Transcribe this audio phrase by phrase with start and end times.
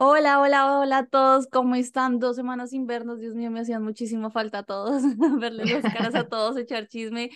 [0.00, 2.20] Hola, hola, hola a todos, ¿cómo están?
[2.20, 5.02] Dos semanas sin vernos, Dios mío, me hacían muchísima falta a todos,
[5.40, 7.30] verles las caras a todos, echar chisme,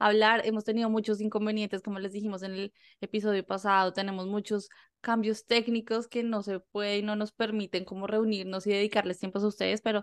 [0.00, 0.42] hablar.
[0.44, 4.68] Hemos tenido muchos inconvenientes, como les dijimos en el episodio pasado, tenemos muchos
[5.00, 9.48] cambios técnicos que no se pueden no nos permiten como reunirnos y dedicarles tiempos a
[9.48, 10.02] ustedes, pero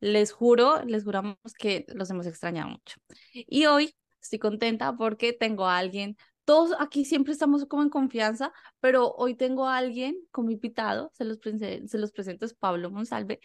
[0.00, 2.96] les juro, les juramos que los hemos extrañado mucho.
[3.32, 8.52] Y hoy estoy contenta porque tengo a alguien todos aquí siempre estamos como en confianza,
[8.80, 13.40] pero hoy tengo a alguien como invitado, se los, se los presento, es Pablo Monsalve,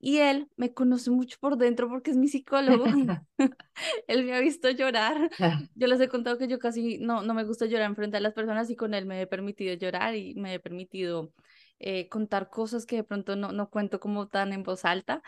[0.00, 2.84] y él me conoce mucho por dentro porque es mi psicólogo.
[4.06, 5.30] él me ha visto llorar.
[5.74, 8.32] Yo les he contado que yo casi no, no me gusta llorar frente a las
[8.32, 11.32] personas y con él me he permitido llorar y me he permitido
[11.80, 15.22] eh, contar cosas que de pronto no, no cuento como tan en voz alta.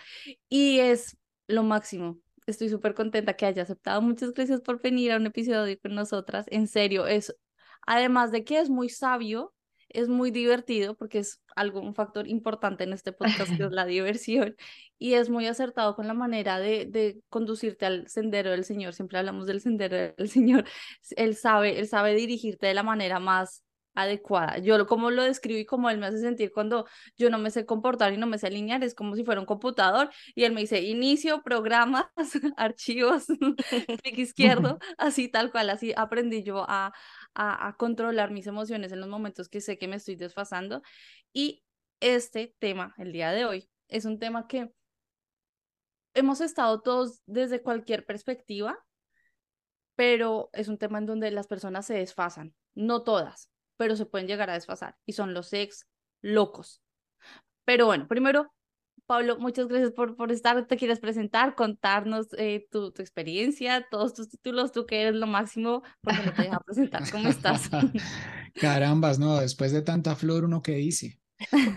[0.49, 2.19] Y es lo máximo
[2.51, 4.03] estoy súper contenta que haya aceptado.
[4.03, 6.47] Muchas gracias por venir a un episodio con nosotras.
[6.49, 7.35] En serio, es,
[7.87, 9.55] además de que es muy sabio,
[9.89, 13.87] es muy divertido porque es algo, un factor importante en este podcast que es la
[13.87, 14.57] diversión
[14.99, 18.95] y es muy acertado con la manera de, de conducirte al sendero del Señor.
[18.95, 20.65] Siempre hablamos del sendero del Señor.
[21.17, 23.65] Él sabe, él sabe dirigirte de la manera más
[23.95, 24.59] adecuada.
[24.59, 27.67] Yo como lo describo y como él me hace sentir cuando yo no me sé
[27.67, 30.61] comportar y no me sé alinear, es como si fuera un computador y él me
[30.63, 32.07] dice inicio, programas,
[32.57, 33.27] archivos,
[34.03, 36.93] clic izquierdo, así tal cual, así aprendí yo a,
[37.35, 40.83] a, a controlar mis emociones en los momentos que sé que me estoy desfasando.
[41.33, 41.63] Y
[42.01, 44.71] este tema, el día de hoy, es un tema que
[46.15, 48.79] hemos estado todos desde cualquier perspectiva,
[49.95, 54.29] pero es un tema en donde las personas se desfasan, no todas, pero se pueden
[54.29, 55.87] llegar a desfasar y son los ex
[56.21, 56.83] locos.
[57.65, 58.53] Pero bueno, primero,
[59.07, 60.67] Pablo, muchas gracias por, por estar.
[60.67, 65.27] ¿Te quieres presentar, contarnos eh, tu, tu, experiencia, todos tus títulos, tú que eres lo
[65.27, 67.11] máximo, porque no te deja presentar?
[67.11, 67.71] ¿Cómo estás?
[68.61, 71.19] Carambas, no, después de tanta flor, uno que dice.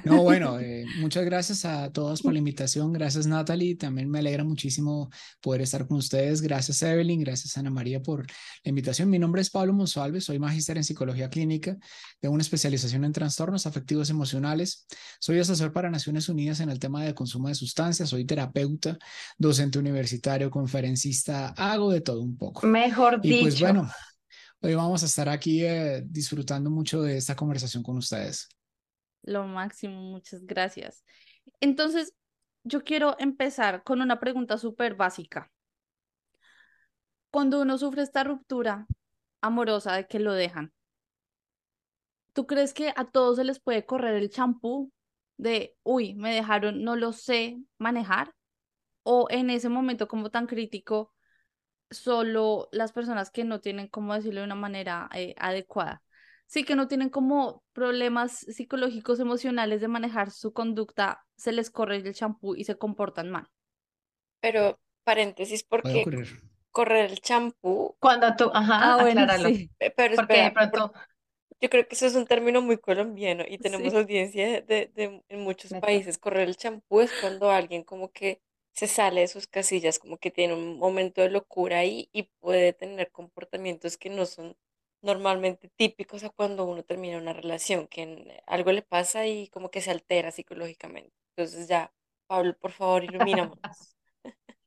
[0.04, 2.92] No, bueno, eh, muchas gracias a todos por la invitación.
[2.92, 3.76] Gracias, Natalie.
[3.76, 5.10] También me alegra muchísimo
[5.42, 6.42] poder estar con ustedes.
[6.42, 7.22] Gracias, Evelyn.
[7.22, 9.10] Gracias, Ana María, por la invitación.
[9.10, 10.22] Mi nombre es Pablo Monsalve.
[10.22, 11.78] Soy magíster en psicología clínica.
[12.20, 14.86] Tengo una especialización en trastornos afectivos emocionales.
[15.20, 18.10] Soy asesor para Naciones Unidas en el tema de consumo de sustancias.
[18.10, 18.98] Soy terapeuta,
[19.38, 21.50] docente universitario, conferencista.
[21.50, 22.68] Hago de todo un poco.
[22.68, 23.36] Mejor dicho.
[23.38, 23.90] Y pues bueno,
[24.62, 28.50] hoy vamos a estar aquí eh, disfrutando mucho de esta conversación con ustedes.
[29.24, 31.04] Lo máximo, muchas gracias.
[31.62, 32.14] Entonces,
[32.64, 35.52] yo quiero empezar con una pregunta súper básica.
[37.32, 38.88] Cuando uno sufre esta ruptura
[39.42, 40.72] amorosa de que lo dejan,
[42.34, 44.92] ¿tú crees que a todos se les puede correr el champú
[45.38, 48.34] de, uy, me dejaron, no lo sé manejar?
[49.04, 51.14] ¿O en ese momento como tan crítico,
[51.92, 56.04] solo las personas que no tienen, cómo decirlo de una manera eh, adecuada?
[56.54, 61.96] Sí que no tienen como problemas psicológicos, emocionales de manejar su conducta, se les corre
[61.96, 63.48] el champú y se comportan mal.
[64.40, 66.06] Pero, paréntesis, porque
[66.70, 67.96] correr el champú.
[68.00, 69.72] Cuando tú, ajá, ah, bueno, sí.
[69.80, 70.94] Pero espera, de pronto...
[71.60, 75.40] yo creo que eso es un término muy colombiano y tenemos audiencia de, de, en
[75.40, 76.20] muchos países.
[76.20, 78.44] Correr el champú es cuando alguien como que
[78.74, 82.74] se sale de sus casillas, como que tiene un momento de locura ahí y puede
[82.74, 84.56] tener comportamientos que no son
[85.04, 89.82] normalmente típicos a cuando uno termina una relación, que algo le pasa y como que
[89.82, 91.14] se altera psicológicamente.
[91.36, 91.94] Entonces ya,
[92.28, 93.54] Pablo, por favor, ilumíname.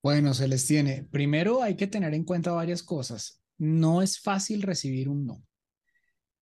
[0.00, 1.02] Bueno, se les tiene.
[1.10, 3.42] Primero hay que tener en cuenta varias cosas.
[3.58, 5.42] No es fácil recibir un no.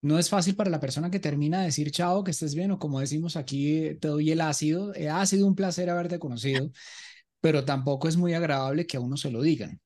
[0.03, 2.78] No es fácil para la persona que termina de decir chao, que estés bien, o
[2.78, 4.95] como decimos aquí, te doy el ácido.
[4.95, 6.71] Eh, ha sido un placer haberte conocido,
[7.41, 9.80] pero tampoco es muy agradable que a uno se lo digan.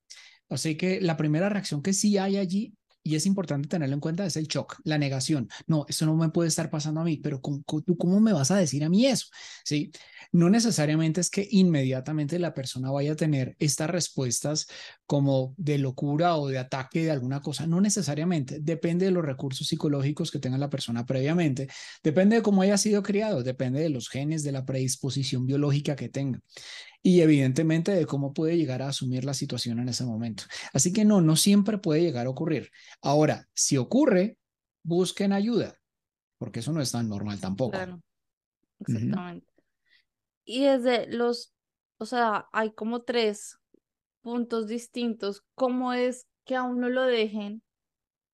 [0.48, 4.26] Así que la primera reacción que sí hay allí y es importante tenerlo en cuenta,
[4.26, 5.48] es el shock, la negación.
[5.66, 8.56] No, eso no me puede estar pasando a mí, pero ¿tú cómo me vas a
[8.56, 9.26] decir a mí eso?
[9.64, 9.90] ¿Sí?
[10.32, 14.66] No necesariamente es que inmediatamente la persona vaya a tener estas respuestas
[15.06, 19.66] como de locura o de ataque de alguna cosa, no necesariamente, depende de los recursos
[19.66, 21.68] psicológicos que tenga la persona previamente,
[22.02, 26.08] depende de cómo haya sido criado, depende de los genes, de la predisposición biológica que
[26.08, 26.40] tenga
[27.02, 30.44] y evidentemente de cómo puede llegar a asumir la situación en ese momento.
[30.72, 32.70] Así que no, no siempre puede llegar a ocurrir.
[33.00, 34.38] Ahora, si ocurre,
[34.82, 35.78] busquen ayuda,
[36.38, 37.78] porque eso no es tan normal tampoco.
[38.80, 39.46] exactamente.
[40.44, 41.54] Y desde los,
[41.98, 43.58] o sea, hay como tres
[44.20, 45.44] puntos distintos.
[45.54, 47.62] ¿Cómo es que a uno lo dejen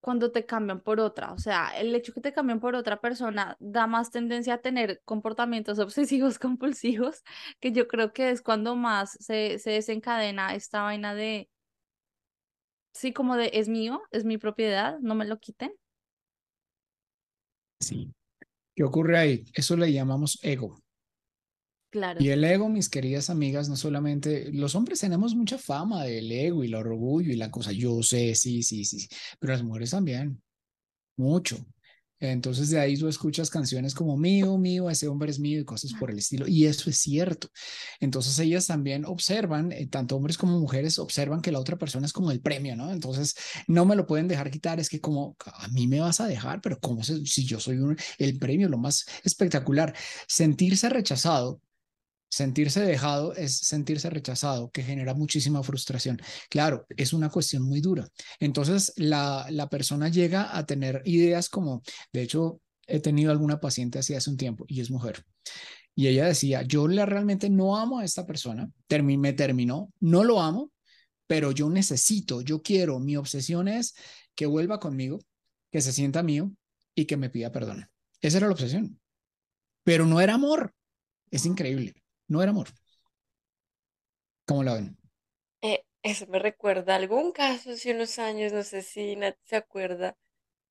[0.07, 1.33] cuando te cambian por otra?
[1.33, 5.03] O sea, el hecho que te cambien por otra persona da más tendencia a tener
[5.05, 7.25] comportamientos obsesivos compulsivos,
[7.59, 11.51] que yo creo que es cuando más se, se desencadena esta vaina de,
[12.95, 15.73] sí, como de, es mío, es mi propiedad, no me lo quiten.
[17.81, 18.15] Sí.
[18.77, 19.45] ¿Qué ocurre ahí?
[19.55, 20.79] Eso le llamamos ego.
[21.97, 22.23] Claro.
[22.23, 26.63] Y el ego, mis queridas amigas, no solamente los hombres tenemos mucha fama del ego
[26.63, 27.73] y el orgullo y la cosa.
[27.73, 29.09] Yo sé, sí, sí, sí,
[29.39, 30.43] pero las mujeres también,
[31.17, 31.57] mucho.
[32.21, 35.95] Entonces de ahí tú escuchas canciones como mío, mío, ese hombre es mío y cosas
[35.99, 36.47] por el estilo.
[36.47, 37.49] Y eso es cierto.
[37.99, 42.13] Entonces ellas también observan, eh, tanto hombres como mujeres, observan que la otra persona es
[42.13, 42.93] como el premio, ¿no?
[42.93, 43.35] Entonces
[43.69, 44.81] no me lo pueden dejar quitar.
[44.81, 47.97] Es que como a mí me vas a dejar, pero ¿cómo si yo soy un,
[48.19, 49.95] el premio, lo más espectacular?
[50.29, 51.63] Sentirse rechazado
[52.37, 56.21] Sentirse dejado es sentirse rechazado, que genera muchísima frustración.
[56.51, 58.07] Claro, es una cuestión muy dura.
[58.39, 61.81] Entonces, la, la persona llega a tener ideas como,
[62.13, 65.25] de hecho, he tenido alguna paciente así hace un tiempo y es mujer.
[65.95, 70.43] Y ella decía, yo le, realmente no amo a esta persona, me terminó, no lo
[70.43, 70.71] amo,
[71.27, 73.95] pero yo necesito, yo quiero, mi obsesión es
[74.35, 75.21] que vuelva conmigo,
[75.73, 76.53] que se sienta mío
[76.95, 77.89] y que me pida perdón.
[78.21, 79.01] Esa era la obsesión.
[79.85, 80.75] Pero no era amor.
[81.31, 81.95] Es increíble
[82.29, 82.69] no era amor.
[84.47, 84.97] ¿Cómo lo ven?
[85.63, 90.17] Eh, eso me recuerda algún caso hace unos años, no sé si Nat se acuerda,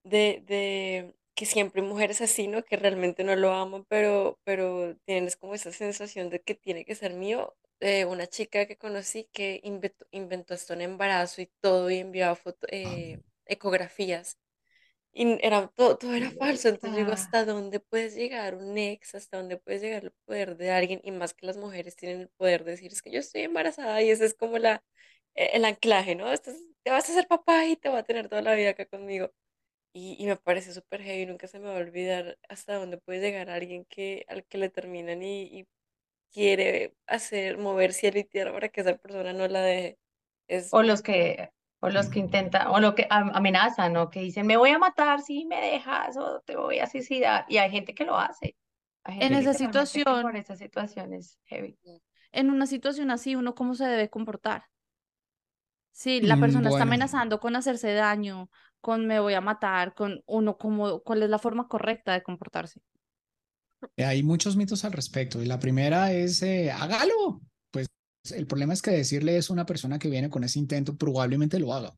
[0.03, 2.63] de, de que siempre hay mujeres así, ¿no?
[2.65, 6.95] Que realmente no lo aman, pero, pero tienes como esa sensación de que tiene que
[6.95, 7.55] ser mío.
[7.81, 12.35] Eh, una chica que conocí que inventó, inventó hasta un embarazo y todo y enviaba
[12.35, 14.37] foto, eh, ecografías
[15.15, 16.69] y era, todo, todo era falso.
[16.69, 19.15] Entonces digo, ¿hasta dónde puedes llegar un ex?
[19.15, 21.01] ¿Hasta dónde puedes llegar el poder de alguien?
[21.05, 24.01] Y más que las mujeres tienen el poder de decir, es que yo estoy embarazada
[24.03, 24.83] y ese es como la,
[25.35, 26.31] e, el anclaje, ¿no?
[26.33, 28.85] Estás- te vas a hacer papá y te va a tener toda la vida acá
[28.87, 29.33] conmigo.
[29.93, 33.21] Y, y me parece súper heavy, nunca se me va a olvidar hasta dónde puede
[33.21, 35.67] llegar alguien que, al que le terminan y, y
[36.31, 39.99] quiere hacer, mover cielo y tierra para que esa persona no la deje.
[40.47, 41.49] Es O los que,
[41.85, 44.09] o los que intentan, o lo que am- amenazan, ¿no?
[44.09, 47.45] Que dicen, me voy a matar si me dejas o te voy a suicidar.
[47.49, 48.55] Y hay gente que lo hace.
[49.03, 51.77] Hay En esa situación, por esas situaciones heavy.
[52.31, 54.65] en una situación así, uno cómo se debe comportar.
[55.91, 58.49] Si la Mm, persona está amenazando con hacerse daño,
[58.81, 62.81] con me voy a matar, con uno como, ¿cuál es la forma correcta de comportarse?
[63.97, 65.41] hay muchos mitos al respecto.
[65.41, 67.41] Y la primera es, eh, hágalo.
[68.31, 71.59] El problema es que decirle eso a una persona que viene con ese intento probablemente
[71.59, 71.95] lo haga.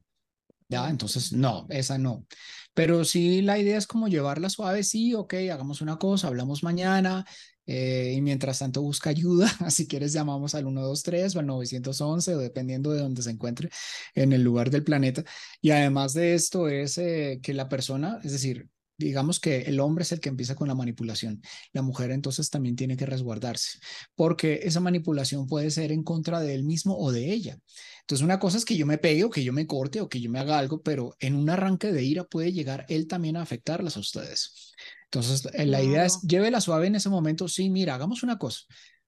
[0.69, 2.25] Ya, entonces no, esa no.
[2.73, 7.25] Pero sí, la idea es como llevarla suave, sí, ok, hagamos una cosa, hablamos mañana
[7.65, 9.47] eh, y mientras tanto busca ayuda.
[9.71, 13.69] Si quieres, llamamos al 123 o al 911 o dependiendo de donde se encuentre
[14.13, 15.23] en el lugar del planeta.
[15.61, 20.03] Y además de esto es eh, que la persona, es decir, digamos que el hombre
[20.03, 21.41] es el que empieza con la manipulación.
[21.73, 23.79] La mujer entonces también tiene que resguardarse
[24.15, 27.57] porque esa manipulación puede ser en contra de él mismo o de ella.
[28.01, 30.21] Entonces, una cosa es que yo me pegue o que yo me corte o que
[30.21, 33.41] yo me haga algo, pero en un arranque de ira puede llegar él también a
[33.41, 34.73] afectarlas a ustedes.
[35.05, 37.47] Entonces, la idea es, llévela suave en ese momento.
[37.47, 38.61] Sí, mira, hagamos una cosa.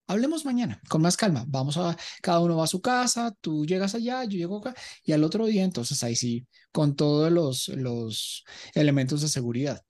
[0.10, 1.46] Hablemos mañana con más calma.
[1.48, 4.74] Vamos a, cada uno va a su casa, tú llegas allá, yo llego acá,
[5.04, 9.84] y al otro día, entonces ahí sí, con todos los, los elementos de seguridad.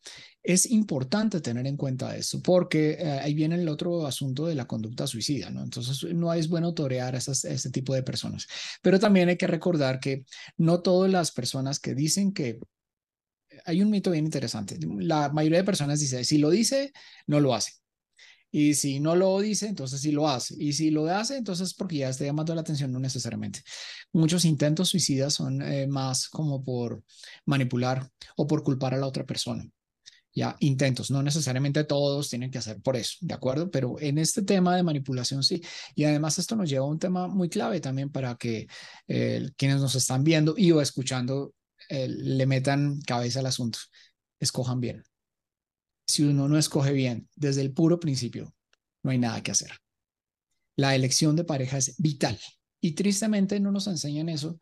[0.44, 4.68] Es importante tener en cuenta esto porque eh, ahí viene el otro asunto de la
[4.68, 5.64] conducta suicida, ¿no?
[5.64, 8.46] Entonces no es bueno torear a, esas, a este tipo de personas.
[8.82, 10.26] Pero también hay que recordar que
[10.58, 12.60] no todas las personas que dicen que
[13.66, 14.78] hay un mito bien interesante.
[15.00, 16.92] La mayoría de personas dice, si lo dice,
[17.26, 17.72] no lo hace.
[18.52, 20.56] Y si no lo dice, entonces sí lo hace.
[20.58, 23.62] Y si lo hace, entonces porque ya está llamando la atención, no necesariamente.
[24.12, 27.04] Muchos intentos suicidas son eh, más como por
[27.46, 29.70] manipular o por culpar a la otra persona.
[30.34, 33.72] Ya, intentos, no necesariamente todos tienen que hacer por eso, ¿de acuerdo?
[33.72, 35.62] Pero en este tema de manipulación sí.
[35.96, 38.68] Y además esto nos lleva a un tema muy clave también para que
[39.08, 41.54] eh, quienes nos están viendo y o escuchando
[41.90, 43.80] eh, le metan cabeza al asunto.
[44.40, 45.09] Escojan bien.
[46.10, 48.52] Si uno no escoge bien desde el puro principio,
[49.04, 49.70] no hay nada que hacer.
[50.76, 52.40] La elección de pareja es vital
[52.82, 54.58] y tristemente no nos enseñan eso.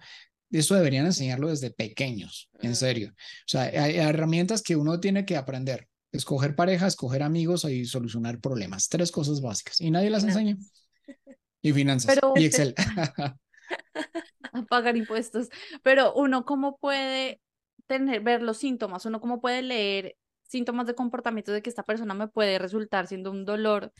[0.51, 3.13] Eso deberían enseñarlo desde pequeños, en serio.
[3.13, 5.87] O sea, hay herramientas que uno tiene que aprender.
[6.11, 8.89] Escoger pareja, escoger amigos y solucionar problemas.
[8.89, 9.79] Tres cosas básicas.
[9.79, 10.57] Y nadie las enseña.
[11.61, 12.13] Y finanzas.
[12.13, 12.75] Pero y Excel.
[14.51, 15.47] a pagar impuestos.
[15.81, 17.39] Pero uno, ¿cómo puede
[17.87, 19.05] tener, ver los síntomas?
[19.05, 23.31] Uno, ¿cómo puede leer síntomas de comportamiento de que esta persona me puede resultar siendo
[23.31, 23.91] un dolor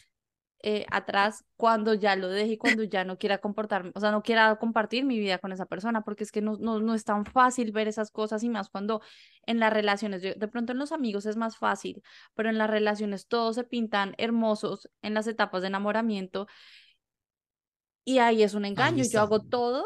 [0.64, 4.24] eh, atrás cuando ya lo deje y cuando ya no quiera comportarme, o sea, no
[4.24, 7.26] quiera compartir mi vida con esa persona, porque es que no, no, no es tan
[7.26, 9.02] fácil ver esas cosas y más cuando
[9.46, 12.02] en las relaciones, de pronto en los amigos es más fácil,
[12.34, 16.48] pero en las relaciones todos se pintan hermosos en las etapas de enamoramiento
[18.04, 19.86] y ahí es un engaño, yo hago todo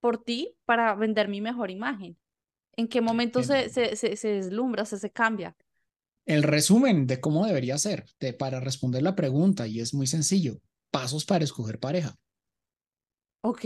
[0.00, 2.16] por ti para vender mi mejor imagen.
[2.76, 5.54] ¿En qué momento se, se, se, se deslumbra, se, se cambia?
[6.30, 10.60] El resumen de cómo debería ser de, para responder la pregunta y es muy sencillo.
[10.90, 12.16] Pasos para escoger pareja.
[13.42, 13.62] Ok.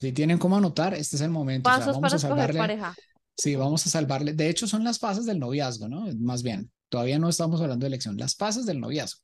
[0.00, 1.68] Si tienen cómo anotar, este es el momento.
[1.68, 2.94] Pasos para escoger pareja.
[3.36, 4.32] Sí, vamos a salvarle.
[4.32, 6.06] De hecho, son las fases del noviazgo, ¿no?
[6.18, 9.20] Más bien, todavía no estamos hablando de elección, las fases del noviazgo.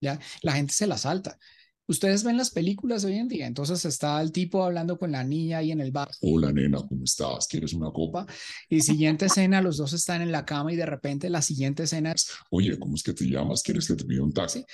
[0.00, 1.38] Ya, la gente se las salta.
[1.86, 5.58] Ustedes ven las películas hoy en día, entonces está el tipo hablando con la niña
[5.58, 6.08] ahí en el bar.
[6.22, 7.46] Hola nena, ¿cómo estás?
[7.46, 8.26] ¿Quieres una copa?
[8.70, 12.12] Y siguiente escena, los dos están en la cama y de repente la siguiente escena
[12.12, 13.62] es, oye, ¿cómo es que te llamas?
[13.62, 14.64] ¿Quieres que te pida un taxi?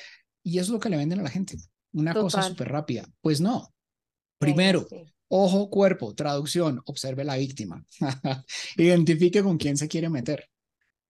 [0.44, 1.56] Y eso es lo que le venden a la gente,
[1.92, 3.04] una cosa súper rápida.
[3.20, 3.74] Pues no.
[4.38, 4.86] Primero,
[5.26, 7.84] ojo, cuerpo, traducción, observe la víctima.
[8.76, 10.48] Identifique con quién se quiere meter.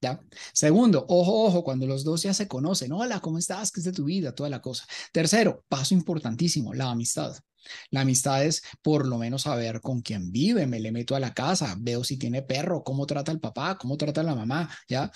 [0.03, 0.21] ¿Ya?
[0.55, 3.71] Segundo, ojo, ojo, cuando los dos ya se conocen, hola, ¿cómo estás?
[3.71, 4.35] ¿Qué es de tu vida?
[4.35, 4.87] Toda la cosa.
[5.13, 7.37] Tercero, paso importantísimo, la amistad.
[7.91, 11.35] La amistad es por lo menos saber con quién vive, me le meto a la
[11.35, 15.11] casa, veo si tiene perro, cómo trata el papá, cómo trata la mamá, ¿ya?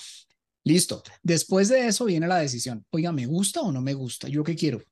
[0.64, 1.03] Listo.
[1.23, 2.85] Después de eso viene la decisión.
[2.91, 4.29] Oiga, ¿me gusta o no me gusta?
[4.29, 4.83] ¿Yo qué quiero?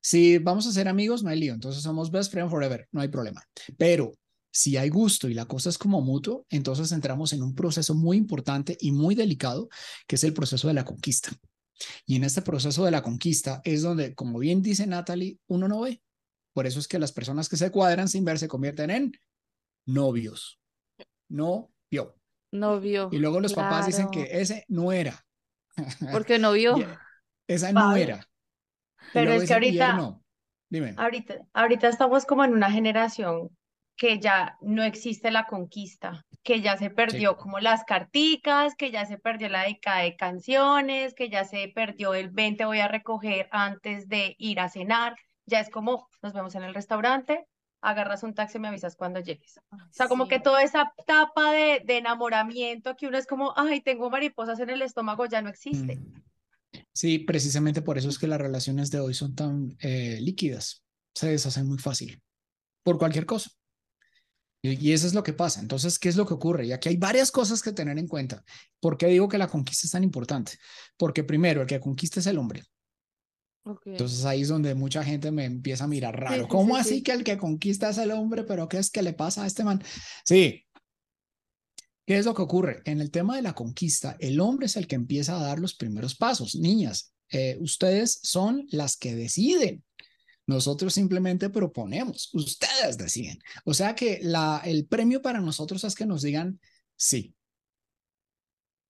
[0.00, 1.54] Si vamos a ser amigos, no hay lío.
[1.54, 3.42] Entonces somos best friend forever, no hay problema.
[3.76, 4.12] Pero
[4.50, 8.16] si hay gusto y la cosa es como mutuo, entonces entramos en un proceso muy
[8.16, 9.68] importante y muy delicado,
[10.06, 11.30] que es el proceso de la conquista.
[12.06, 15.82] Y en este proceso de la conquista es donde, como bien dice Natalie, uno no
[15.82, 16.02] ve.
[16.52, 19.12] Por eso es que las personas que se cuadran sin ver se convierten en
[19.86, 20.58] novios.
[21.28, 22.16] No vio.
[22.50, 23.10] Novio.
[23.12, 25.24] Y luego los papás dicen que ese no era.
[26.12, 26.76] Porque no vio.
[27.46, 28.26] Esa no era.
[29.12, 30.18] Pero es que ahorita,
[30.68, 30.94] Dime.
[30.96, 33.56] ahorita, ahorita estamos como en una generación
[33.98, 39.04] que ya no existe la conquista, que ya se perdió como las carticas, que ya
[39.04, 43.48] se perdió la década de canciones, que ya se perdió el 20 voy a recoger
[43.50, 47.46] antes de ir a cenar, ya es como nos vemos en el restaurante,
[47.80, 49.58] agarras un taxi y me avisas cuando llegues.
[49.72, 53.80] o sea, como que toda esa etapa de, de, enamoramiento que uno es como, ay,
[53.80, 55.96] tengo mariposas en el estómago, ya no existe.
[55.96, 56.22] Mm.
[56.92, 61.30] Sí, precisamente por eso es que las relaciones de hoy son tan eh, líquidas, se
[61.30, 62.20] deshacen muy fácil,
[62.84, 63.50] por cualquier cosa.
[64.60, 65.60] Y, eso es lo que pasa.
[65.60, 66.66] Entonces, ¿qué es lo que ocurre?
[66.66, 68.42] Y aquí hay varias cosas que tener en cuenta.
[68.80, 70.52] ¿Por qué digo que la conquista es tan importante?
[70.96, 72.64] Porque primero, el que conquista es el hombre.
[73.84, 76.48] Entonces ahí es donde mucha gente me empieza a mirar raro.
[76.48, 78.44] ¿Cómo así que el que conquista es el hombre?
[78.44, 79.82] ¿Pero qué es que le pasa a este man?
[80.24, 80.64] Sí.
[82.06, 82.80] ¿Qué es lo que ocurre?
[82.86, 85.74] En el tema de la conquista, el hombre es el que empieza a dar los
[85.74, 86.54] primeros pasos.
[86.54, 89.84] Niñas, eh, ustedes son las que deciden
[90.48, 93.38] nosotros simplemente proponemos, ustedes deciden.
[93.64, 96.58] O sea que la, el premio para nosotros es que nos digan
[96.96, 97.34] sí.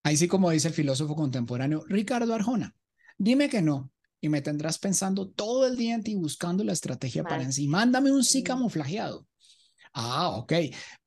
[0.05, 2.77] Ahí sí, como dice el filósofo contemporáneo Ricardo Arjona,
[3.19, 7.25] dime que no y me tendrás pensando todo el día en ti buscando la estrategia
[7.25, 7.67] para en sí.
[7.67, 9.27] Mándame un sí camuflajeado.
[9.95, 10.53] Ah, ok.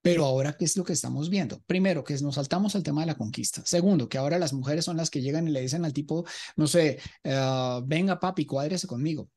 [0.02, 1.62] Pero ahora, ¿qué es lo que estamos viendo?
[1.62, 3.62] Primero, que nos saltamos al tema de la conquista.
[3.66, 6.26] Segundo, que ahora las mujeres son las que llegan y le dicen al tipo,
[6.58, 9.30] no sé, uh, venga papi, cuádrese conmigo.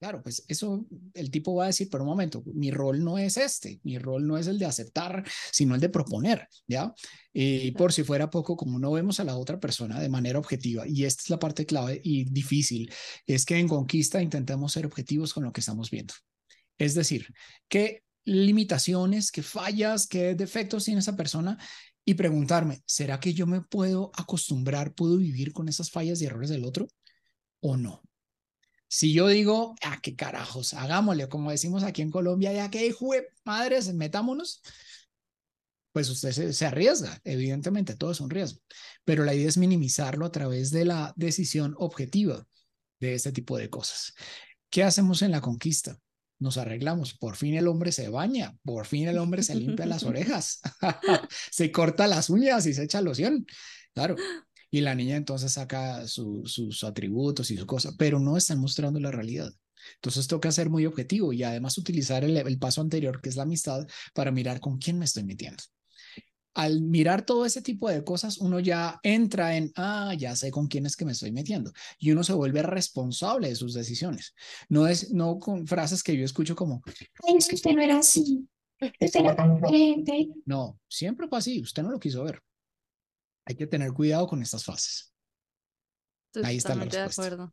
[0.00, 3.36] Claro, pues eso el tipo va a decir, pero un momento, mi rol no es
[3.36, 6.94] este, mi rol no es el de aceptar, sino el de proponer, ¿ya?
[7.34, 10.88] Y por si fuera poco, como no vemos a la otra persona de manera objetiva,
[10.88, 12.90] y esta es la parte clave y difícil,
[13.26, 16.14] es que en conquista intentemos ser objetivos con lo que estamos viendo.
[16.78, 17.26] Es decir,
[17.68, 21.58] qué limitaciones, qué fallas, qué defectos tiene esa persona
[22.06, 26.48] y preguntarme, ¿será que yo me puedo acostumbrar, puedo vivir con esas fallas y errores
[26.48, 26.88] del otro
[27.60, 28.00] o no?
[28.92, 33.28] Si yo digo, ah, qué carajos, hagámosle, como decimos aquí en Colombia, ya que jue
[33.44, 34.62] madres, metámonos,
[35.92, 38.60] pues usted se, se, arriesga, evidentemente, todo es un riesgo,
[39.04, 42.44] pero la idea es minimizarlo a través de la decisión objetiva
[42.98, 44.12] de este tipo de cosas.
[44.70, 45.96] ¿Qué hacemos en la conquista?
[46.40, 50.02] Nos arreglamos, por fin el hombre se baña, por fin el hombre se limpia las
[50.04, 50.62] orejas,
[51.52, 53.46] se corta las uñas y se echa loción.
[53.94, 54.16] Claro,
[54.70, 59.10] y la niña entonces saca sus atributos y su cosa, pero no están mostrando la
[59.10, 59.52] realidad.
[59.96, 63.42] Entonces toca ser muy objetivo y además utilizar el, el paso anterior, que es la
[63.42, 65.62] amistad, para mirar con quién me estoy metiendo.
[66.52, 70.66] Al mirar todo ese tipo de cosas, uno ya entra en, ah, ya sé con
[70.66, 71.72] quién es que me estoy metiendo.
[71.98, 74.34] Y uno se vuelve responsable de sus decisiones.
[74.68, 76.82] No es, no con frases que yo escucho como,
[77.26, 78.46] Ay, es que usted no era así,
[78.80, 80.28] usted era tan diferente.
[80.44, 82.42] No, siempre fue así, usted no lo quiso ver
[83.44, 85.12] hay que tener cuidado con estas fases.
[86.42, 87.22] Ahí está la de respuesta.
[87.24, 87.50] acuerdo.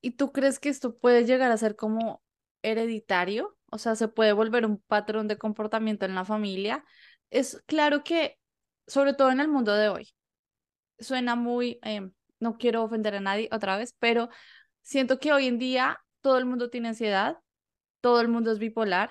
[0.00, 2.22] ¿Y tú crees que esto puede llegar a ser como
[2.62, 3.56] hereditario?
[3.70, 6.84] O sea, se puede volver un patrón de comportamiento en la familia.
[7.30, 8.38] Es claro que,
[8.86, 10.14] sobre todo en el mundo de hoy,
[10.98, 14.28] suena muy, em, no quiero ofender a nadie otra vez, pero
[14.82, 17.38] siento que hoy en día todo el mundo tiene ansiedad,
[18.00, 19.10] todo el mundo es bipolar,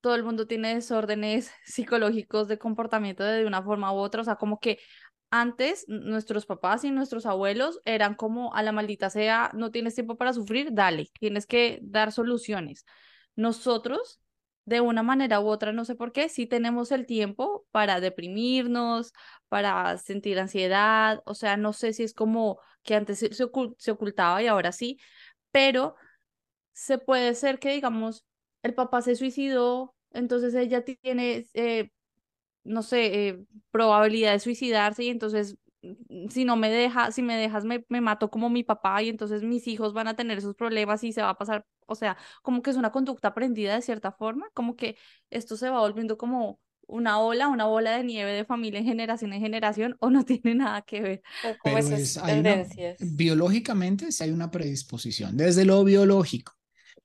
[0.00, 4.36] todo el mundo tiene desórdenes psicológicos de comportamiento de una forma u otra, o sea,
[4.36, 4.78] como que
[5.30, 10.16] antes nuestros papás y nuestros abuelos eran como a la maldita sea, no tienes tiempo
[10.16, 12.84] para sufrir, dale, tienes que dar soluciones.
[13.34, 14.20] Nosotros,
[14.64, 19.12] de una manera u otra, no sé por qué, sí tenemos el tiempo para deprimirnos,
[19.48, 24.42] para sentir ansiedad, o sea, no sé si es como que antes se, se ocultaba
[24.42, 24.98] y ahora sí,
[25.50, 25.96] pero
[26.72, 28.24] se puede ser que, digamos,
[28.66, 31.90] el papá se suicidó, entonces ella tiene, eh,
[32.64, 37.36] no sé, eh, probabilidad de suicidarse y entonces mm, si no me deja, si me
[37.36, 40.54] dejas me, me mato como mi papá y entonces mis hijos van a tener esos
[40.54, 43.82] problemas y se va a pasar, o sea, como que es una conducta aprendida de
[43.82, 44.96] cierta forma, como que
[45.30, 49.32] esto se va volviendo como una ola, una bola de nieve de familia en generación
[49.32, 51.22] en generación o no tiene nada que ver.
[51.62, 52.64] Pero esas es, una,
[53.00, 56.55] biológicamente sí hay una predisposición, desde lo biológico,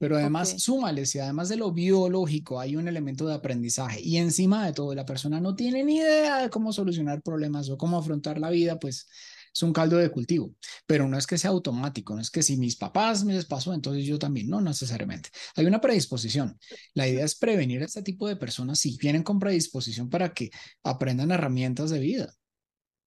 [0.02, 0.60] pero además Ok.
[0.60, 4.96] súmale, si además de lo biológico hay un elemento de aprendizaje y encima de todo
[4.96, 8.80] la persona no tiene ni idea de cómo solucionar problemas o cómo afrontar la vida,
[8.80, 9.08] pues
[9.54, 10.56] es un caldo de cultivo,
[10.88, 13.74] pero no es que sea automático, no es que si mis papás me les pasó,
[13.76, 15.30] entonces yo también, no necesariamente.
[15.56, 16.58] Hay una predisposición.
[16.96, 20.50] La idea es prevenir a este tipo de personas si vienen con predisposición para que
[20.84, 22.34] aprendan herramientas de vida.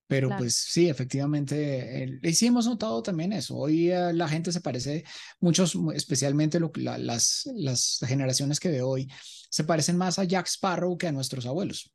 [0.07, 0.43] Pero Claro.
[0.43, 3.57] pues sí, efectivamente, el- y sí hemos notado también eso.
[3.57, 5.05] Hoy eh, la gente se parece,
[5.41, 9.09] muchos, mu- especialmente lo, que la- las, las generaciones que de hoy,
[9.51, 11.91] se parecen más a Jack Sparrow que a nuestros abuelos,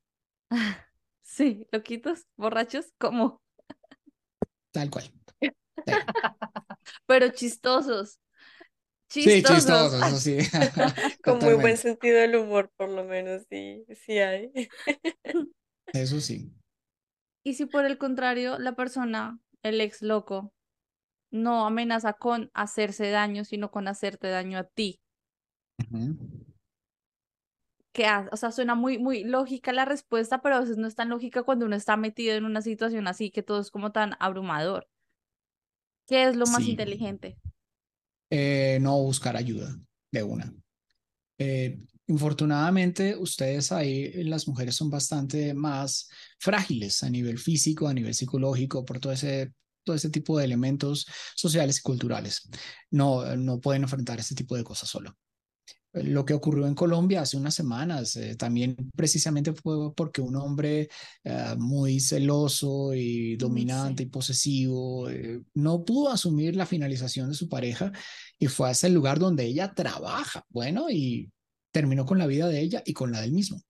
[1.22, 3.42] Sí, loquitos, borrachos, como,
[4.72, 5.12] tal cual.
[7.06, 8.20] pero chistosos.
[9.10, 9.57] Sí, Chistosos.
[9.66, 10.38] chistoso, eso sí.
[11.24, 14.51] Con muy buen sentido del humor, por lo menos, sí, sí hay.
[15.94, 16.51] Eso sí.
[17.50, 20.53] Y si por el contrario la persona, el ex loco,
[21.31, 25.00] no amenaza con hacerse daño, sino con hacerte daño a ti.
[25.79, 26.16] Ujú.
[27.92, 30.94] Que, ha- o sea, suena muy, muy lógica la respuesta, pero a veces no es
[30.94, 34.14] tan lógica cuando uno está metido en una situación así, que todo es como tan
[34.20, 34.88] abrumador.
[36.05, 36.70] ¿Qué es lo más Sí.
[36.74, 37.35] inteligente?
[38.29, 39.75] Eh, no buscar ayuda
[40.12, 40.53] de una.
[41.40, 47.93] Eh, infortunadamente, ustedes ahí, eh, las mujeres son bastante más frágiles a nivel físico, a
[47.93, 52.50] nivel psicológico, por todo ese, todo ese tipo de elementos sociales y culturales.
[52.91, 55.15] No, no pueden enfrentar este tipo de cosas solo.
[55.93, 60.35] Eh, Lo que ocurrió en Colombia hace unas semanas, eh, también precisamente fue porque un
[60.35, 60.89] hombre
[61.24, 67.50] eh, muy celoso y dominante y posesivo eh, no pudo asumir la finalización de su
[67.50, 67.91] pareja
[68.37, 70.45] y fue a ese lugar donde ella trabaja.
[70.50, 71.31] Bueno, y
[71.72, 73.62] terminó con la vida de ella y con la del mismo.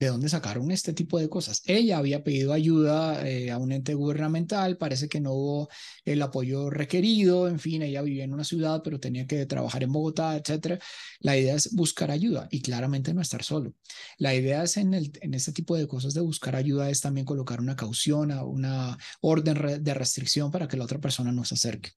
[0.00, 1.60] ¿De dónde sacaron este tipo de cosas?
[1.66, 5.68] Ella había pedido ayuda eh, a un ente gubernamental, parece que no hubo
[6.06, 9.92] el apoyo requerido, en fin, ella vivía en una ciudad, pero tenía que trabajar en
[9.92, 10.78] Bogotá, etcétera.
[11.18, 13.74] La idea es buscar ayuda y claramente no estar solo.
[14.16, 17.26] La idea es en, el, en este tipo de cosas de buscar ayuda es también
[17.26, 21.90] colocar una caución, una orden de restricción para que la otra persona no se acerque.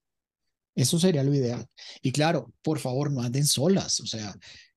[0.74, 1.66] Eso sería lo ideal.
[2.02, 4.00] Y claro, por favor, no anden solas.
[4.00, 4.34] O sea,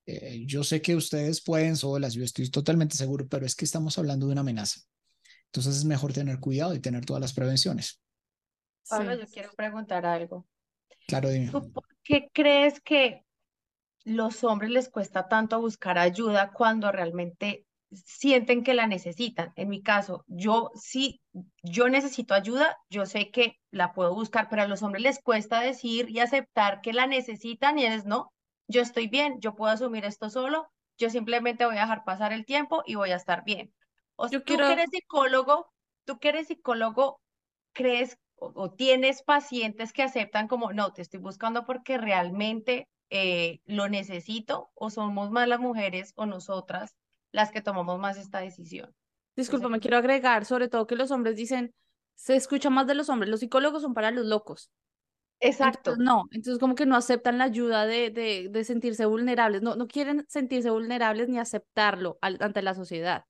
[0.08, 3.98] eh, yo sé que ustedes pueden solas, yo estoy totalmente seguro, pero es que estamos
[4.00, 4.82] hablando de una amenaza.
[5.46, 8.02] Entonces es mejor tener cuidado y tener todas las prevenciones.
[8.90, 9.20] Pablo, Sí.
[9.22, 10.48] yo quiero preguntar algo.
[11.08, 11.52] Claro, dime.
[11.52, 13.22] ¿Tú por qué crees que
[14.06, 19.52] los hombres les cuesta tanto buscar ayuda cuando realmente sienten que la necesitan?
[19.56, 21.22] En mi caso, yo sí,
[21.64, 25.62] yo necesito ayuda, yo sé que la puedo buscar, pero a los hombres les cuesta
[25.62, 28.34] decir y aceptar que la necesitan y es no,
[28.68, 32.46] yo estoy bien, yo puedo asumir esto solo, yo simplemente voy a dejar pasar el
[32.46, 33.74] tiempo y voy a estar bien.
[34.16, 35.72] O Yo tú quiero- que eres psicólogo,
[36.06, 37.22] tú que eres psicólogo,
[37.74, 43.62] crees o, o tienes pacientes que aceptan como, no, te estoy buscando porque realmente eh,
[43.66, 46.96] lo necesito o somos más las mujeres o nosotras
[47.32, 48.94] las que tomamos más esta decisión?
[49.36, 51.74] Disculpa, me quiero agregar, sobre todo que los hombres dicen,
[52.16, 54.72] se escucha más de los hombres, los psicólogos son para los locos.
[55.40, 55.92] Exacto.
[55.92, 59.76] Entonces, no, entonces como que no aceptan la ayuda de, de, de sentirse vulnerables, no,
[59.76, 63.24] no quieren sentirse vulnerables ni aceptarlo al- ante la sociedad.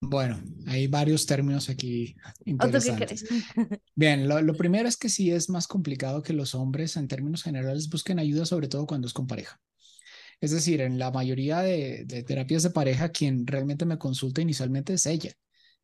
[0.00, 2.14] Bueno, hay varios términos aquí
[2.58, 3.24] ¿O tú qué interesantes.
[3.94, 7.42] Bien, lo, lo primero es que sí es más complicado que los hombres en términos
[7.42, 9.60] generales busquen ayuda, sobre todo cuando es con pareja.
[10.40, 14.94] Es decir, en la mayoría de, de terapias de pareja, quien realmente me consulta inicialmente
[14.94, 15.32] es ella.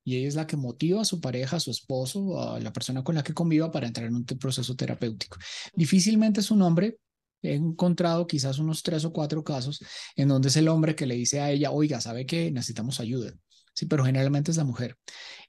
[0.05, 3.03] Y ella es la que motiva a su pareja, a su esposo, a la persona
[3.03, 5.39] con la que conviva para entrar en un proceso terapéutico.
[5.75, 6.99] Difícilmente es un hombre.
[7.43, 9.83] He encontrado quizás unos tres o cuatro casos
[10.17, 13.35] en donde es el hombre que le dice a ella, oiga, ¿sabe que necesitamos ayuda?
[13.75, 14.97] Sí, pero generalmente es la mujer.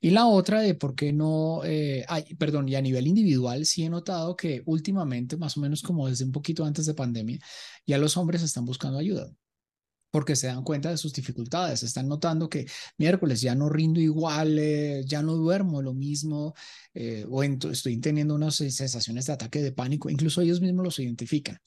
[0.02, 2.06] Y la otra de por qué no, eh,
[2.40, 6.26] perdón, y a nivel individual sí he notado que últimamente, más o menos como desde
[6.26, 7.40] un poquito antes de pandemia,
[7.86, 9.32] ya los hombres están buscando ayuda
[10.16, 12.66] porque se dan cuenta de sus dificultades, están notando que
[12.98, 16.54] miércoles ya no rindo igual, eh, ya no duermo lo mismo,
[16.94, 21.60] eh, o estoy teniendo unas sensaciones de ataque de pánico, incluso ellos mismos los identifican.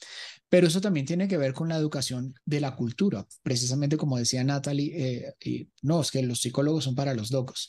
[0.49, 4.43] Pero eso también tiene que ver con la educación de la cultura, precisamente como decía
[4.43, 7.69] Natalie, eh, y, no, es que los psicólogos son para los locos.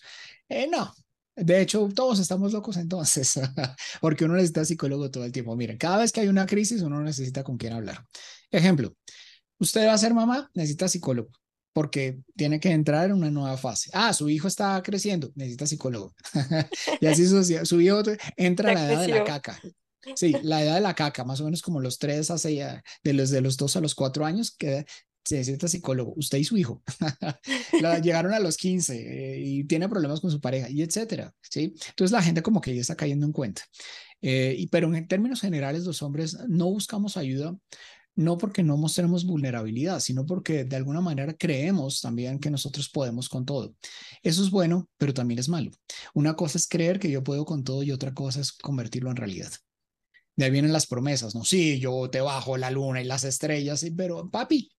[0.71, 0.93] no,
[1.35, 3.37] de hecho, todos estamos locos entonces,
[3.99, 5.57] porque uno necesita psicólogo todo el tiempo.
[5.57, 8.05] Miren, cada vez que hay una crisis, uno necesita con quién hablar.
[8.49, 8.95] Ejemplo,
[9.59, 11.31] Usted va a ser mamá, necesita psicólogo,
[11.73, 13.89] porque tiene que entrar en una nueva fase.
[13.93, 16.15] Ah, su hijo está creciendo, necesita psicólogo.
[17.01, 18.01] y así su, su hijo
[18.37, 19.59] entra a la edad de la caca.
[20.15, 22.63] Sí, la edad de la caca, más o menos como los tres a seis,
[23.03, 24.85] de los de los dos a los cuatro años, que
[25.25, 26.81] se necesita psicólogo, usted y su hijo.
[28.01, 31.75] llegaron a los 15 eh, y tiene problemas con su pareja y etcétera, ¿sí?
[31.89, 33.61] Entonces la gente como que ya está cayendo en cuenta.
[34.21, 37.55] Eh, y, pero en términos generales, los hombres no buscamos ayuda
[38.19, 43.29] no porque no mostremos vulnerabilidad, sino porque de alguna manera creemos también que nosotros podemos
[43.29, 43.73] con todo.
[44.21, 45.71] Eso es bueno, pero también es malo.
[46.13, 49.15] Una cosa es creer que yo puedo con todo y otra cosa es convertirlo en
[49.15, 49.51] realidad.
[50.35, 51.45] De ahí vienen las promesas, ¿no?
[51.45, 54.69] Sí, yo te bajo la luna y las estrellas, pero papi,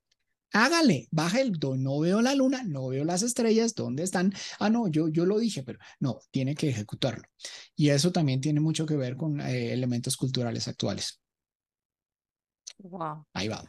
[0.52, 4.34] hágale, baja el, no veo la luna, no veo las estrellas, ¿dónde están?
[4.58, 7.24] Ah, no, yo, yo lo dije, pero no, tiene que ejecutarlo.
[7.74, 11.20] Y eso también tiene mucho que ver con eh, elementos culturales actuales.
[12.78, 13.26] Wow.
[13.34, 13.62] Ahí va.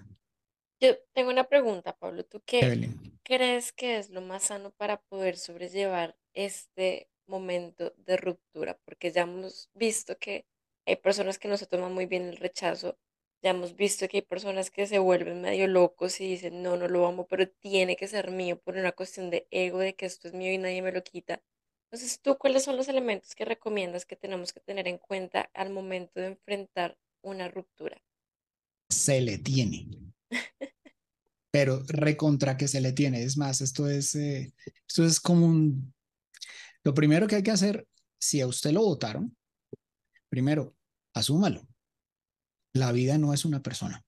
[0.79, 2.25] Yo tengo una pregunta, Pablo.
[2.25, 2.89] ¿Tú qué
[3.23, 8.79] crees que es lo más sano para poder sobrellevar este momento de ruptura?
[8.83, 10.47] Porque ya hemos visto que
[10.87, 12.97] hay personas que no se toman muy bien el rechazo.
[13.43, 16.87] Ya hemos visto que hay personas que se vuelven medio locos y dicen, no, no
[16.87, 20.27] lo amo, pero tiene que ser mío por una cuestión de ego, de que esto
[20.27, 21.41] es mío y nadie me lo quita.
[21.91, 25.69] Entonces, ¿tú cuáles son los elementos que recomiendas que tenemos que tener en cuenta al
[25.71, 28.01] momento de enfrentar una ruptura?
[28.91, 29.87] Se le tiene.
[31.51, 33.23] Pero recontra que se le tiene.
[33.23, 34.53] Es más, esto es, eh,
[34.87, 35.93] esto es como un...
[36.83, 37.87] Lo primero que hay que hacer,
[38.19, 39.35] si a usted lo votaron,
[40.29, 40.75] primero,
[41.13, 41.67] asúmalo.
[42.73, 44.03] La vida no es una persona.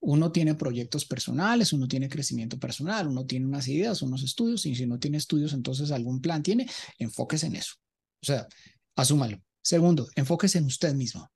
[0.00, 4.76] Uno tiene proyectos personales, uno tiene crecimiento personal, uno tiene unas ideas, unos estudios, y
[4.76, 7.74] si no tiene estudios, entonces algún plan tiene, enfóquese en eso.
[8.22, 8.46] O sea,
[8.96, 9.42] asúmalo.
[9.60, 11.28] Segundo, enfóquese en usted mismo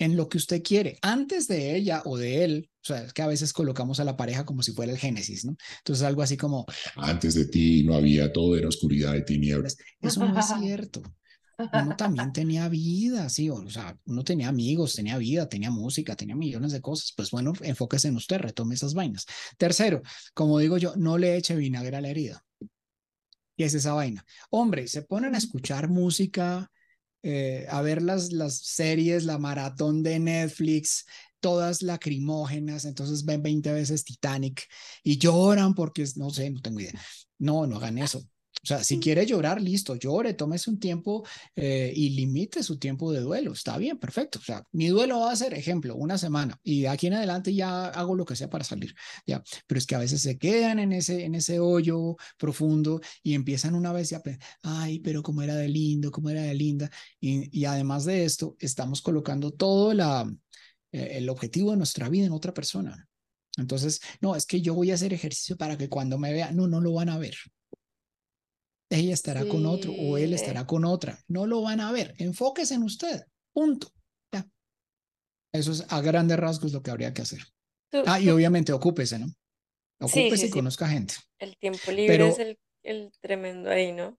[0.00, 2.70] en lo que usted quiere, antes de ella o de él.
[2.82, 5.44] O sea, es que a veces colocamos a la pareja como si fuera el Génesis,
[5.44, 5.54] ¿no?
[5.78, 6.64] Entonces algo así como...
[6.96, 9.76] Antes de ti no había todo, era oscuridad y tinieblas.
[10.00, 11.02] Eso no es cierto.
[11.58, 16.34] Uno también tenía vida, sí, o sea, uno tenía amigos, tenía vida, tenía música, tenía
[16.34, 17.12] millones de cosas.
[17.14, 19.26] Pues bueno, enfóquese en usted, retome esas vainas.
[19.58, 20.00] Tercero,
[20.32, 22.42] como digo yo, no le eche vinagre a la herida.
[23.56, 24.24] Y es esa vaina.
[24.48, 26.70] Hombre, se ponen a escuchar música,
[27.22, 31.06] eh, a ver las, las series, la maratón de Netflix,
[31.40, 34.66] todas lacrimógenas, entonces ven 20 veces Titanic
[35.02, 37.00] y lloran porque, no sé, no tengo idea.
[37.38, 38.22] No, no hagan eso.
[38.62, 41.24] O sea, si quiere llorar, listo, llore, tómese un tiempo
[41.56, 43.52] eh, y limite su tiempo de duelo.
[43.52, 44.38] Está bien, perfecto.
[44.38, 47.54] O sea, mi duelo va a ser, ejemplo, una semana y de aquí en adelante
[47.54, 48.94] ya hago lo que sea para salir.
[49.26, 53.32] Ya, pero es que a veces se quedan en ese, en ese hoyo profundo y
[53.34, 56.54] empiezan una vez y a pensar, ay, pero cómo era de lindo, cómo era de
[56.54, 56.90] linda.
[57.18, 60.30] Y, y además de esto, estamos colocando todo la,
[60.92, 63.08] eh, el objetivo de nuestra vida en otra persona.
[63.56, 66.68] Entonces, no, es que yo voy a hacer ejercicio para que cuando me vea, no,
[66.68, 67.36] no lo van a ver
[68.90, 71.18] ella estará con otro o él estará con otra.
[71.28, 72.14] No lo van a ver.
[72.18, 73.22] Enfóquese en usted.
[73.52, 73.88] Punto.
[74.32, 74.46] Ya.
[75.52, 77.40] Eso es a grandes rasgos lo que habría que hacer.
[78.06, 79.26] ah, y obviamente ocúpese, ¿no?
[80.00, 81.14] Ocúpese y conozca gente.
[81.38, 84.18] El tiempo libre es el, el tremendo ahí, ¿no?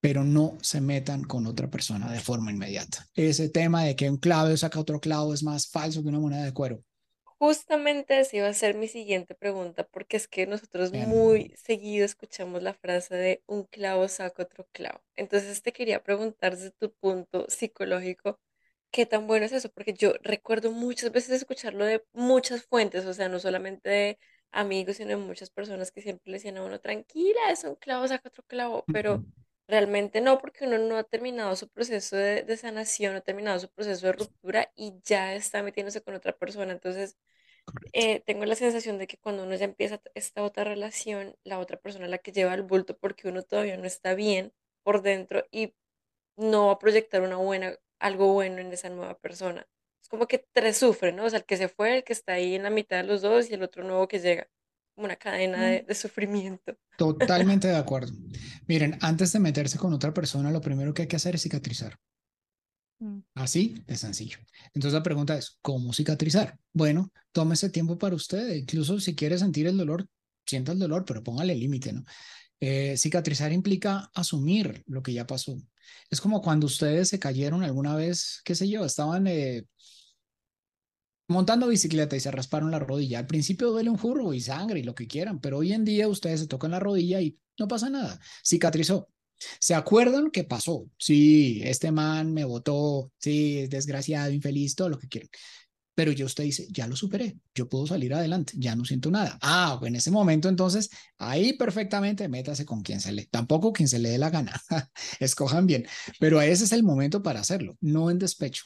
[0.00, 3.06] pero no se metan con otra persona de forma inmediata.
[3.14, 6.44] Ese tema de que un clavo saca otro clavo es más falso que una moneda
[6.44, 6.82] de cuero.
[7.38, 12.64] Justamente esa iba a ser mi siguiente pregunta, porque es que nosotros muy seguido escuchamos
[12.64, 15.00] la frase de un clavo saca otro clavo.
[15.14, 18.40] Entonces te quería preguntar desde tu punto psicológico,
[18.90, 19.68] ¿qué tan bueno es eso?
[19.70, 24.18] Porque yo recuerdo muchas veces escucharlo de muchas fuentes, o sea, no solamente de
[24.50, 28.08] amigos, sino de muchas personas que siempre le decían a uno, tranquila, es un clavo
[28.08, 29.24] saca otro clavo, pero
[29.68, 33.60] realmente no, porque uno no ha terminado su proceso de, de sanación, no ha terminado
[33.60, 36.72] su proceso de ruptura y ya está metiéndose con otra persona.
[36.72, 37.16] Entonces,
[37.92, 41.78] eh, tengo la sensación de que cuando uno ya empieza esta otra relación, la otra
[41.78, 44.52] persona es la que lleva el bulto porque uno todavía no está bien
[44.82, 45.74] por dentro y
[46.36, 49.68] no va a proyectar una buena, algo bueno en esa nueva persona.
[50.02, 51.24] Es como que tres sufren, ¿no?
[51.26, 53.22] O sea, el que se fue, el que está ahí en la mitad de los
[53.22, 54.48] dos y el otro nuevo que llega.
[54.98, 55.86] Como una cadena de, Mm.
[55.86, 56.76] de sufrimiento.
[56.96, 58.12] Totalmente de acuerdo.
[58.66, 61.96] Miren, antes de meterse con otra persona, lo primero que hay que hacer es cicatrizar.
[62.98, 63.20] Mm.
[63.36, 64.38] Así de sencillo.
[64.74, 66.58] Entonces la pregunta es, ¿cómo cicatrizar?
[66.72, 68.52] Bueno, tómese tiempo para usted.
[68.56, 70.08] Incluso si quiere sentir el dolor,
[70.44, 72.04] sienta el dolor, pero póngale límite, ¿no?
[72.58, 75.56] Eh, cicatrizar implica asumir lo que ya pasó.
[76.10, 79.64] Es como cuando ustedes se cayeron alguna vez, qué sé yo, estaban eh,
[81.28, 83.20] montando bicicleta y se rasparon la rodilla.
[83.20, 86.40] Al principio duele un y sangre y lo que quieran, pero hoy en día ustedes
[86.40, 88.18] se tocan la rodilla y no pasa nada.
[88.44, 89.08] Cicatrizó.
[89.60, 90.88] ¿Se acuerdan qué pasó?
[90.98, 95.30] Sí, este man me votó, sí, desgraciado, infeliz, todo lo que quieran.
[95.94, 99.38] Pero yo usted dice, ya lo superé, yo puedo salir adelante, ya no siento nada.
[99.42, 103.98] Ah, en ese momento entonces, ahí perfectamente métase con quien se le, tampoco quien se
[103.98, 104.60] le dé la gana,
[105.20, 105.86] escojan bien,
[106.20, 108.64] pero ese es el momento para hacerlo, no en despecho,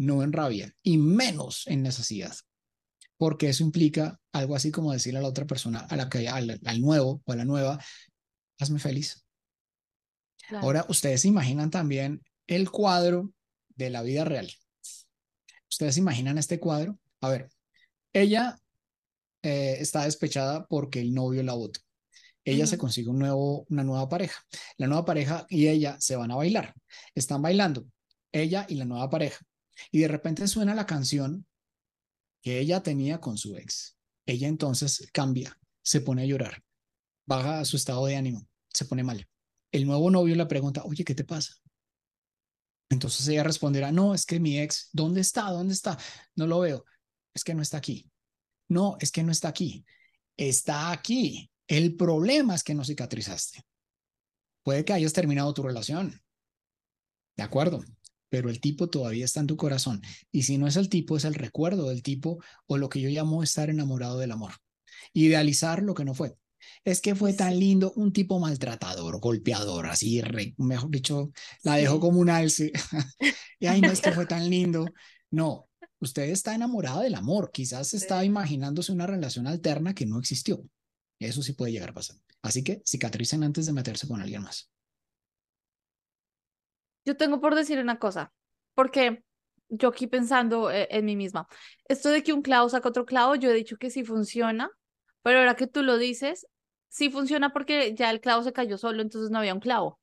[0.00, 2.34] no en rabia y menos en necesidad,
[3.18, 6.58] porque eso implica algo así como decirle a la otra persona, a la que, al,
[6.64, 7.78] al nuevo o a la nueva,
[8.58, 9.22] hazme feliz.
[10.48, 10.64] Claro.
[10.64, 13.30] Ahora, ustedes se imaginan también el cuadro
[13.68, 14.50] de la vida real.
[15.68, 16.98] ¿Ustedes se imaginan este cuadro?
[17.20, 17.50] A ver,
[18.14, 18.58] ella
[19.42, 21.80] eh, está despechada porque el novio la votó.
[22.42, 24.40] Ella se consigue un nuevo, una nueva pareja.
[24.78, 26.74] La nueva pareja y ella se van a bailar.
[27.14, 27.84] Están bailando,
[28.32, 29.44] ella y la nueva pareja.
[29.90, 31.46] Y de repente suena la canción
[32.42, 33.96] que ella tenía con su ex.
[34.26, 36.62] Ella entonces cambia, se pone a llorar,
[37.26, 39.28] baja su estado de ánimo, se pone mal.
[39.72, 41.54] El nuevo novio le pregunta, oye, ¿qué te pasa?
[42.90, 45.50] Entonces ella responderá, no, es que mi ex, ¿dónde está?
[45.50, 45.96] ¿Dónde está?
[46.34, 46.84] No lo veo.
[47.32, 48.10] Es que no está aquí.
[48.68, 49.84] No, es que no está aquí.
[50.36, 51.50] Está aquí.
[51.68, 53.64] El problema es que no cicatrizaste.
[54.64, 56.20] Puede que hayas terminado tu relación.
[57.36, 57.80] De acuerdo.
[58.30, 60.00] Pero el tipo todavía está en tu corazón.
[60.32, 63.10] Y si no es el tipo, es el recuerdo del tipo o lo que yo
[63.10, 64.52] llamo estar enamorado del amor.
[65.12, 66.34] Idealizar lo que no fue.
[66.84, 71.94] Es que fue tan lindo, un tipo maltratador, golpeador, así, re- mejor dicho, la dejó
[71.94, 72.00] Sí.
[72.00, 72.72] como un alce.
[73.58, 74.86] y ay, no es que fue tan lindo.
[75.30, 75.68] No,
[76.00, 77.50] usted está enamorada del amor.
[77.52, 78.26] Quizás estaba Sí.
[78.26, 80.62] imaginándose una relación alterna que no existió.
[81.18, 82.16] Eso sí puede llegar a pasar.
[82.42, 84.70] Así que cicatricen antes de meterse con alguien más.
[87.10, 88.30] Yo tengo por decir una cosa,
[88.76, 89.24] porque
[89.68, 91.48] yo aquí pensando eh, en mí misma,
[91.88, 94.70] esto de que un clavo saca otro clavo, yo he dicho que sí funciona,
[95.24, 96.46] pero ahora que tú lo dices,
[96.88, 99.98] sí funciona porque ya el clavo se cayó solo, entonces no había un clavo.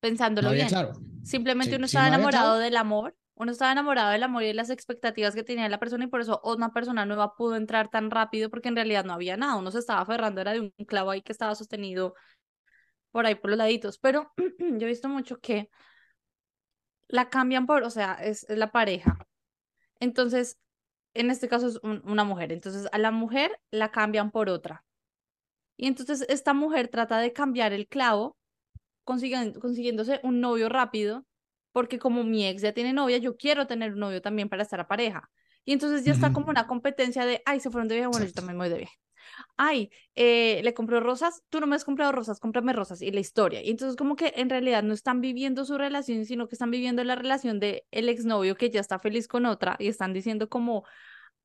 [0.00, 0.68] Pensándolo bien.
[0.68, 0.92] claro.
[1.24, 4.46] Simplemente Sí, uno estaba no había enamorado del amor, uno estaba enamorado del amor y
[4.46, 7.90] de las expectativas que tenía la persona y por eso una persona nueva pudo entrar
[7.90, 10.72] tan rápido porque en realidad no había nada, uno se estaba aferrando, era de un
[10.86, 12.14] clavo ahí que estaba sostenido
[13.12, 15.70] por ahí por los laditos, pero yo he visto mucho que
[17.08, 19.18] la cambian por, o sea, es, es la pareja.
[20.00, 20.58] Entonces,
[21.14, 24.84] en este caso es un- una mujer, entonces a la mujer la cambian por otra.
[25.76, 28.36] Y entonces esta mujer trata de cambiar el clavo
[29.04, 31.26] consiguiéndose un novio rápido,
[31.72, 34.80] porque como mi ex ya tiene novia, yo quiero tener un novio también para estar
[34.80, 35.30] a pareja.
[35.64, 38.32] Y entonces ya está como una competencia de, ay, se fueron de viaje, bueno, yo
[38.34, 38.96] también me voy de viaje.
[39.56, 43.20] Ay, eh, le compró rosas, tú no me has comprado rosas, cómprame rosas y la
[43.20, 43.62] historia.
[43.62, 47.04] Y entonces como que en realidad no están viviendo su relación, sino que están viviendo
[47.04, 50.84] la relación de el exnovio que ya está feliz con otra y están diciendo como,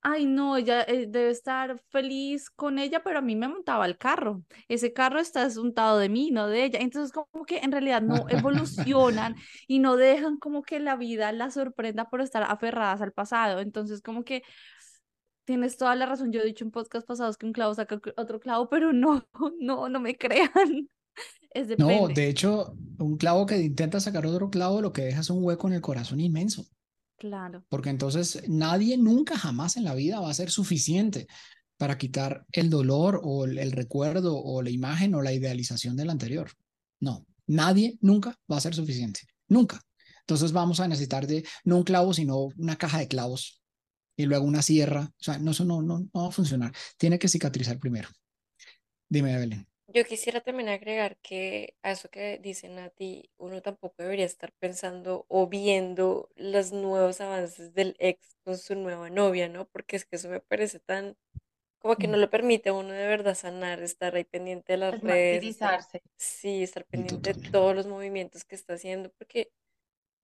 [0.02, 3.98] ay, no, ella eh, debe estar feliz con ella, pero a mí me montaba el
[3.98, 4.44] carro.
[4.70, 6.80] Ese carro está asuntado de mí, no de ella.
[6.80, 9.36] Entonces como que en realidad no evolucionan
[9.68, 13.60] y no dejan como que la vida la sorprenda por estar aferradas al pasado.
[13.60, 14.44] Entonces como que
[15.48, 16.32] tienes toda la razón.
[16.32, 19.26] Yo he dicho en podcast pasados que un clavo saca otro clavo, pero no,
[19.60, 20.52] no, no me crean.
[21.50, 25.32] Es No, de hecho, un clavo que intenta sacar otro clavo lo que deja es
[25.32, 26.68] un hueco en el corazón inmenso.
[27.18, 27.66] Claro.
[27.70, 31.26] Porque entonces nadie nunca jamás en la vida va a ser suficiente
[31.78, 36.12] para quitar el dolor o el, el recuerdo o la imagen o la idealización del
[36.12, 36.52] anterior.
[37.00, 39.22] No, nadie nunca va a ser suficiente.
[39.48, 39.82] Nunca.
[40.20, 43.64] Entonces vamos a necesitar de no un clavo, sino una caja de clavos
[44.18, 45.12] y luego una sierra.
[45.20, 46.74] O sea, no, eso no, no, no va a funcionar.
[46.98, 48.10] Tiene que cicatrizar primero.
[49.10, 49.68] Dime, Evelyn.
[49.90, 55.26] Yo quisiera también agregar que a eso que dice Nati, uno tampoco debería estar pensando
[55.30, 59.66] o viendo los nuevos avances del ex con su nueva novia, ¿no?
[59.70, 61.16] Porque es que eso me parece tan,
[61.80, 62.18] como que no Mm.
[62.18, 65.86] lo permite a uno de verdad sanar, estar ahí pendiente de las Es redes, estar,
[66.18, 69.52] sí, estar pendiente de todos los movimientos que está haciendo, porque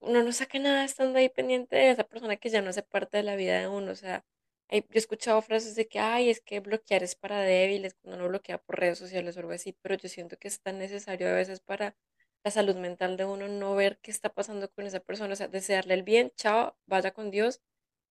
[0.04, 3.18] uno no saca nada estando ahí pendiente de esa persona que ya no hace parte
[3.18, 4.26] de la vida de uno, o sea,
[4.70, 8.18] Hay- yo he escuchado frases de que, ay, es que bloquear es para débiles cuando
[8.20, 11.30] uno bloquea por redes sociales o algo así, pero yo siento que es tan necesario
[11.30, 11.96] a veces para
[12.44, 15.48] la salud mental de uno no ver qué está pasando con esa persona, o sea,
[15.50, 17.62] desearle el bien, chao, vaya con Dios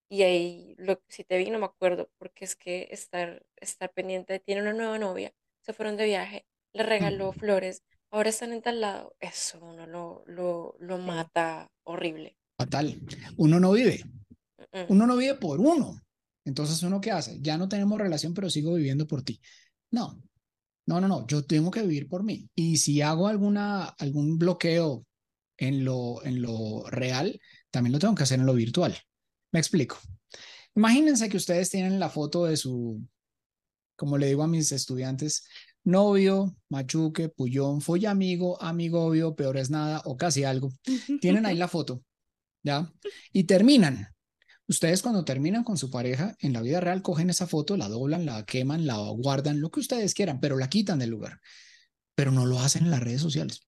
[0.08, 4.38] y ahí, lo, si te vi, no me acuerdo, porque es que estar, estar pendiente,
[4.40, 8.80] tiene una nueva novia, se fueron de viaje, le regaló flores, ahora están en tal
[8.80, 12.36] lado, eso uno lo, lo, lo mata horrible.
[12.56, 13.00] Fatal.
[13.36, 14.04] Uno no vive.
[14.88, 16.00] Uno no vive por uno.
[16.44, 17.38] Entonces, ¿uno qué hace?
[17.40, 19.40] Ya no tenemos relación, pero sigo viviendo por ti.
[19.90, 20.22] No,
[20.86, 21.26] no, no, no.
[21.26, 22.48] Yo tengo que vivir por mí.
[22.54, 25.04] Y si hago alguna, algún bloqueo
[25.56, 28.96] en lo, en lo real, también lo tengo que hacer en lo virtual.
[29.52, 29.98] Me explico.
[30.74, 33.06] Imagínense que ustedes tienen la foto de su,
[33.96, 35.46] como le digo a mis estudiantes,
[35.84, 40.72] novio, machuque, pullón, folla amigo, amigo obvio, peor es nada o casi algo.
[41.20, 42.02] Tienen ahí la foto,
[42.62, 42.92] ¿ya?
[43.32, 44.08] Y terminan.
[44.68, 48.24] Ustedes cuando terminan con su pareja en la vida real cogen esa foto, la doblan,
[48.24, 51.40] la queman, la guardan, lo que ustedes quieran, pero la quitan del lugar.
[52.14, 53.66] Pero no lo hacen en las redes sociales.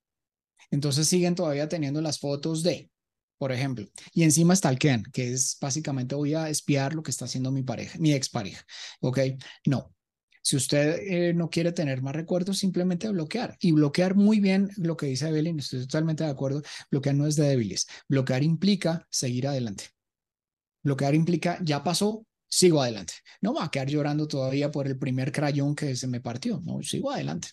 [0.70, 2.90] Entonces siguen todavía teniendo las fotos de,
[3.38, 7.50] por ejemplo, y encima stalkean, que es básicamente voy a espiar lo que está haciendo
[7.50, 8.64] mi pareja, mi expareja.
[9.00, 9.18] ¿Ok?
[9.66, 9.92] No.
[10.46, 13.56] Si usted eh, no quiere tener más recuerdos, simplemente bloquear.
[13.60, 16.60] Y bloquear muy bien lo que dice Evelyn, estoy totalmente de acuerdo.
[16.90, 17.86] Bloquear no es de débiles.
[18.08, 19.84] Bloquear implica seguir adelante.
[20.82, 23.14] Bloquear implica ya pasó, sigo adelante.
[23.40, 26.60] No voy a quedar llorando todavía por el primer crayón que se me partió.
[26.62, 27.48] No, sigo adelante.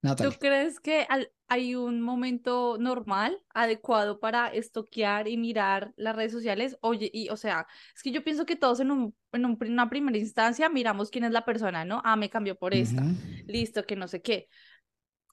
[0.00, 0.38] ¿Tú Natalie.
[0.38, 6.76] crees que al- hay un momento normal, adecuado para estoquear y mirar las redes sociales?
[6.82, 9.88] Oye, y o sea, es que yo pienso que todos en, un, en un una
[9.90, 12.02] primera instancia miramos quién es la persona, ¿no?
[12.04, 13.02] Ah, me cambió por esta,
[13.46, 14.48] listo, que no sé qué.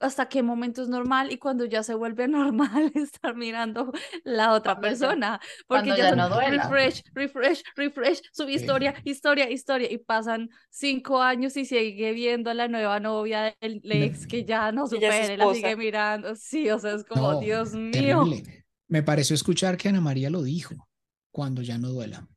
[0.00, 1.32] ¿Hasta qué momento es normal?
[1.32, 3.92] Y cuando ya se vuelve normal estar mirando
[4.24, 6.70] la otra Cuando persona, porque ya ya no duela.
[6.70, 8.20] refresh, refresh, refresh,
[8.52, 8.52] Sí.
[8.54, 13.80] historia, historia, historia, y pasan cinco años y sigue viendo a la nueva novia del
[13.84, 16.34] ex que ya no supere, la sigue mirando.
[16.36, 18.30] Sí, o sea, es como, No, Dios mío.
[18.30, 18.66] terrible.
[18.88, 20.88] Me pareció escuchar que Ana María lo dijo,
[21.32, 22.28] cuando ya no duela.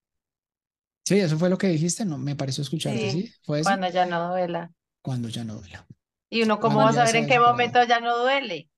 [1.06, 3.34] Sí, eso fue lo que dijiste, no, me pareció escucharte, Sí, ¿sí?
[3.44, 3.72] ¿Fue eso?
[3.72, 4.72] Cuando ya no duela.
[5.02, 5.86] Cuando ya no duela.
[6.30, 8.70] Y uno, ¿cómo va a saber en qué momento ya no duele?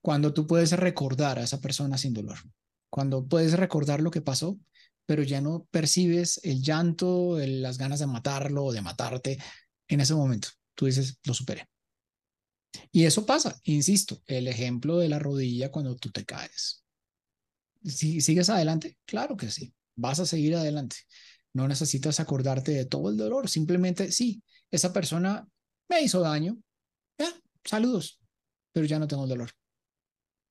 [0.00, 2.38] Cuando tú puedes recordar a esa persona sin dolor.
[2.90, 4.58] Cuando puedes recordar lo que pasó,
[5.06, 9.38] pero ya no percibes el llanto, el- las ganas de matarlo o de matarte
[9.88, 10.48] en ese momento.
[10.74, 11.66] Tú dices, lo superé.
[12.92, 16.84] Y eso pasa, insisto, el ejemplo de la rodilla cuando tú te caes.
[17.84, 20.96] Si sigues adelante, claro que sí, vas a seguir adelante.
[21.54, 25.48] No necesitas acordarte de todo el dolor, simplemente sí, esa persona
[25.88, 26.58] me hizo daño,
[27.18, 27.32] ya,
[27.64, 28.20] saludos,
[28.72, 29.50] pero ya no tengo el dolor.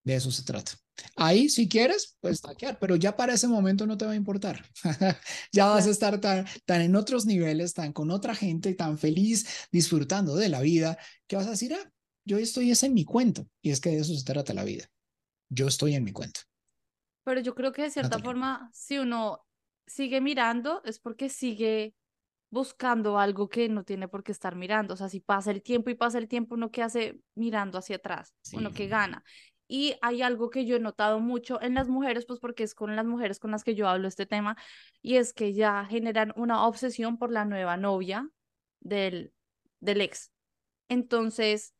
[0.04, 0.71] De eso se trata.
[1.15, 4.65] Ahí, si quieres, puedes taquear, pero ya para ese momento no te va a importar.
[5.52, 9.67] ya vas a estar tan, tan en otros niveles, tan con otra gente, tan feliz,
[9.71, 10.97] disfrutando de la vida,
[11.28, 11.91] que vas a decir, ah,
[12.26, 13.47] yo estoy es en mi cuento.
[13.62, 14.86] Y es que de eso se trata la vida.
[15.50, 16.41] Yo estoy en mi cuento.
[17.23, 19.45] Pero yo creo que de cierta forma, si uno
[19.86, 21.93] sigue mirando, es porque sigue
[22.49, 24.93] buscando algo que no tiene por qué estar mirando.
[24.93, 27.97] O sea, si pasa el tiempo y pasa el tiempo, uno que hace mirando hacia
[27.97, 29.23] atrás, uno que gana.
[29.67, 32.95] Y hay algo que yo he notado mucho en las mujeres, pues porque es con
[32.95, 34.55] las mujeres con las que yo hablo este tema,
[35.01, 38.29] y es que ya generan una obsesión por la nueva novia
[38.79, 39.33] del,
[39.81, 40.31] del ex.
[40.88, 41.73] Entonces,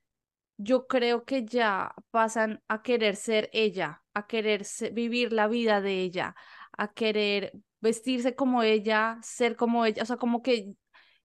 [0.58, 6.02] yo creo que ya pasan a querer ser ella, a querer vivir la vida de
[6.02, 6.36] ella,
[6.74, 7.54] a querer
[7.88, 10.76] vestirse como ella, ser como ella, o sea, como que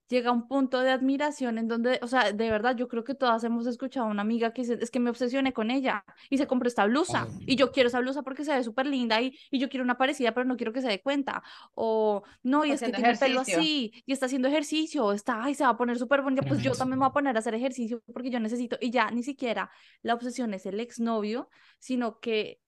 [0.09, 3.45] llega un punto de admiración en donde, o sea, de verdad, yo creo que todas
[3.45, 6.47] hemos escuchado a una amiga que dice, es que me obsesioné con ella y se
[6.47, 7.41] compró esta blusa Wow.
[7.47, 9.97] y yo quiero esa blusa porque se ve súper linda y, y yo quiero una
[9.97, 11.43] parecida, pero no quiero que se dé cuenta.
[11.75, 15.45] O no, y es que tiene el pelo así y está haciendo ejercicio, o está,
[15.45, 17.39] ay, se va a poner súper bonita, pues yo también me voy a poner a
[17.41, 19.71] hacer ejercicio porque yo necesito, y ya ni siquiera
[20.03, 21.49] la obsesión es el exnovio,
[21.79, 22.61] sino que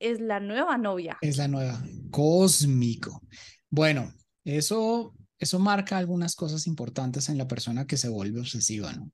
[0.00, 1.18] es la nueva novia.
[1.20, 1.82] Es la nueva.
[2.10, 3.22] Cósmico.
[3.70, 4.12] Bueno,
[4.44, 9.10] eso, eso marca algunas cosas importantes en la persona que se vuelve obsesiva, ¿no?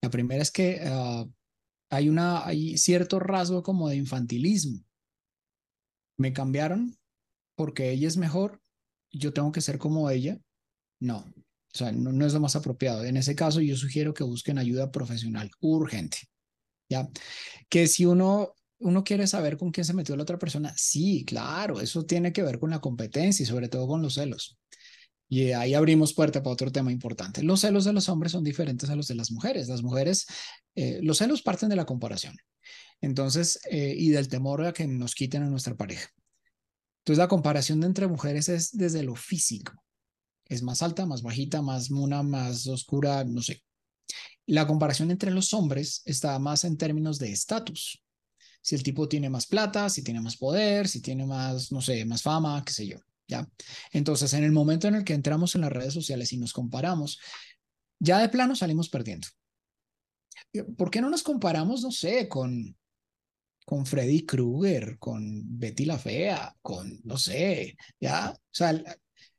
[0.00, 1.24] La primera es que ah,
[1.90, 4.80] hay una, hay cierto rasgo como de infantilismo.
[6.18, 6.96] Me cambiaron
[7.54, 8.60] porque ella es mejor,
[9.12, 10.38] yo tengo que ser como ella.
[11.00, 11.18] No,
[11.74, 13.04] o sea, no, no es lo más apropiado.
[13.04, 16.18] En ese caso, yo sugiero que busquen ayuda profesional urgente.
[16.88, 17.08] ¿Ya?
[17.68, 21.80] Que si uno, uno quiere saber con quién se metió la otra persona, sí, claro,
[21.80, 24.58] eso tiene que ver con la competencia y sobre todo con los celos.
[25.28, 27.42] Y ahí abrimos puerta para otro tema importante.
[27.42, 29.66] Los celos de los hombres son diferentes a los de las mujeres.
[29.66, 30.26] Las mujeres,
[30.74, 32.36] eh, los celos parten de la comparación.
[33.00, 36.06] Entonces, eh, y del temor a que nos quiten a nuestra pareja.
[36.98, 39.72] Entonces, la comparación entre mujeres es desde lo físico.
[40.44, 43.62] Es más alta, más bajita, más mona, más oscura, no sé.
[44.46, 48.02] La comparación entre los hombres está más en términos de estatus.
[48.62, 52.04] Si el tipo tiene más plata, si tiene más poder, si tiene más, no sé,
[52.04, 52.98] más fama, qué sé yo.
[53.26, 53.48] ¿ya?
[53.92, 57.18] Entonces, en el momento en el que entramos en las redes sociales y nos comparamos,
[57.98, 59.28] ya de plano salimos perdiendo.
[60.76, 62.76] ¿Por qué no nos comparamos, no sé, con,
[63.64, 68.30] con Freddy Krueger, con Betty la Fea, con, no sé, ya?
[68.30, 68.82] O sea,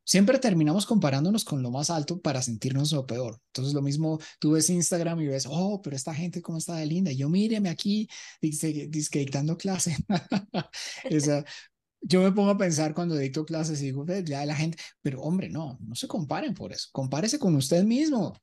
[0.04, 3.40] siempre terminamos comparándonos con lo más alto para sentirnos lo peor.
[3.48, 6.86] Entonces, lo mismo, tú ves Instagram y ves, oh, pero esta gente cómo está de
[6.86, 7.12] linda.
[7.12, 8.08] yo míreme aquí,
[8.42, 9.96] dice, dice dictando clase.
[11.04, 11.44] Esa,
[12.02, 15.50] yo me pongo a pensar cuando dicto clases y digo, ya la gente, pero hombre,
[15.50, 16.90] no, no se comparen por eso.
[16.92, 18.38] Compárese con usted mismo.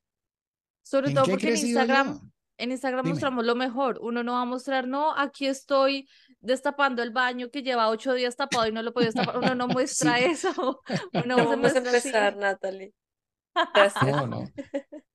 [0.83, 3.99] Sobre todo porque en Instagram, en Instagram mostramos lo mejor.
[4.01, 6.07] Uno no va a mostrar, no, aquí estoy
[6.41, 9.37] destapando el baño que lleva ocho días tapado y no lo puedo destapar.
[9.37, 10.81] Uno no muestra eso.
[11.13, 12.93] Uno vamos a empezar, Natalie.
[14.05, 14.43] No, no.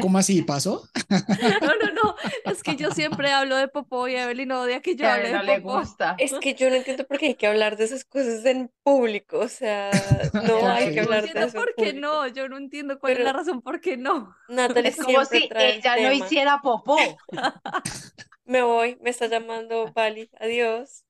[0.00, 0.42] ¿Cómo así?
[0.42, 0.88] ¿Pasó?
[1.60, 2.14] No, no, no.
[2.44, 5.78] Es que yo siempre hablo de popó y Evelyn odia que yo hable de popó.
[5.78, 6.14] gusta.
[6.18, 9.38] Es que yo no entiendo por qué hay que hablar de esas cosas en público.
[9.40, 9.90] O sea,
[10.32, 11.56] no hay que hablar de eso.
[11.58, 12.26] ¿Por qué no?
[12.28, 14.34] Yo no entiendo cuál es la razón por qué no.
[14.48, 16.96] Natalie es como si ella no hiciera popó.
[18.46, 20.28] Me voy, me está llamando Pali.
[20.38, 21.06] Adiós.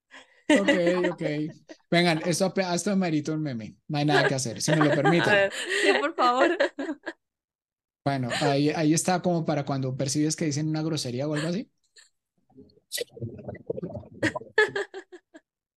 [0.49, 0.69] Ok,
[1.11, 1.23] ok.
[1.91, 3.75] Vengan, esto, esto merito un meme.
[3.89, 5.51] No hay nada que hacer, si me lo permiten.
[5.83, 6.57] Sí, por favor.
[8.05, 11.71] Bueno, ahí, ahí está como para cuando percibes que dicen una grosería o algo así.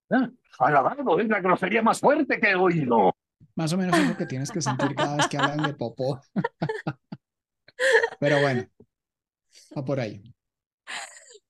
[0.10, 3.14] Ah, alabado, es la grosería más fuerte que he oído.
[3.56, 6.22] Más o menos es lo que tienes que sentir cada vez que hablan de popó.
[8.20, 8.66] Pero bueno,
[9.78, 10.24] va por ahí.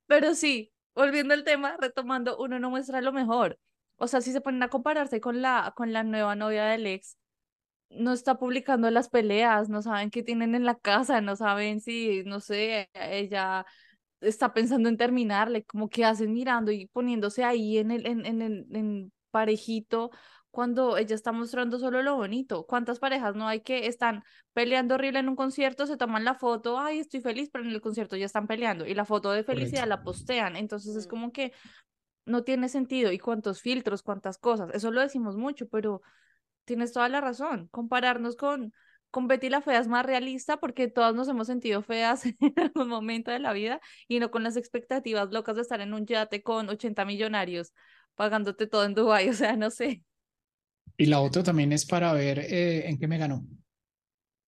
[0.07, 3.59] Pero sí, volviendo al tema, retomando, uno no muestra lo mejor.
[3.97, 7.17] O sea, si se ponen a compararse con la, con la nueva novia del ex,
[7.89, 12.23] no está publicando las peleas, no saben qué tienen en la casa, no saben si,
[12.25, 13.65] no sé, ella
[14.21, 18.41] está pensando en terminarle, como que hacen mirando y poniéndose ahí en el, en, en
[18.41, 20.11] el en parejito
[20.49, 22.65] cuando ella está mostrando solo lo bonito.
[22.65, 24.23] ¿Cuántas parejas no hay que están
[24.53, 27.81] peleando horrible en un concierto, se toman la foto, ay, estoy feliz, pero en el
[27.81, 30.55] concierto ya están peleando y la foto de felicidad la postean?
[30.55, 31.53] Entonces es como que
[32.25, 33.11] no tiene sentido.
[33.11, 34.71] ¿Y cuántos filtros, cuántas cosas?
[34.73, 36.01] Eso lo decimos mucho, pero
[36.67, 37.69] tienes toda la razón.
[37.71, 38.73] Compararnos con,
[39.09, 42.89] con Betty la Fea es más realista porque todas nos hemos sentido feas en algún
[42.89, 46.43] momento de la vida y no con las expectativas locas de estar en un yate
[46.43, 47.73] con 80 millonarios
[48.15, 50.03] pagándote todo en Dubái, o sea, no sé.
[50.97, 53.45] Y la otra también es para ver eh, en qué me ganó.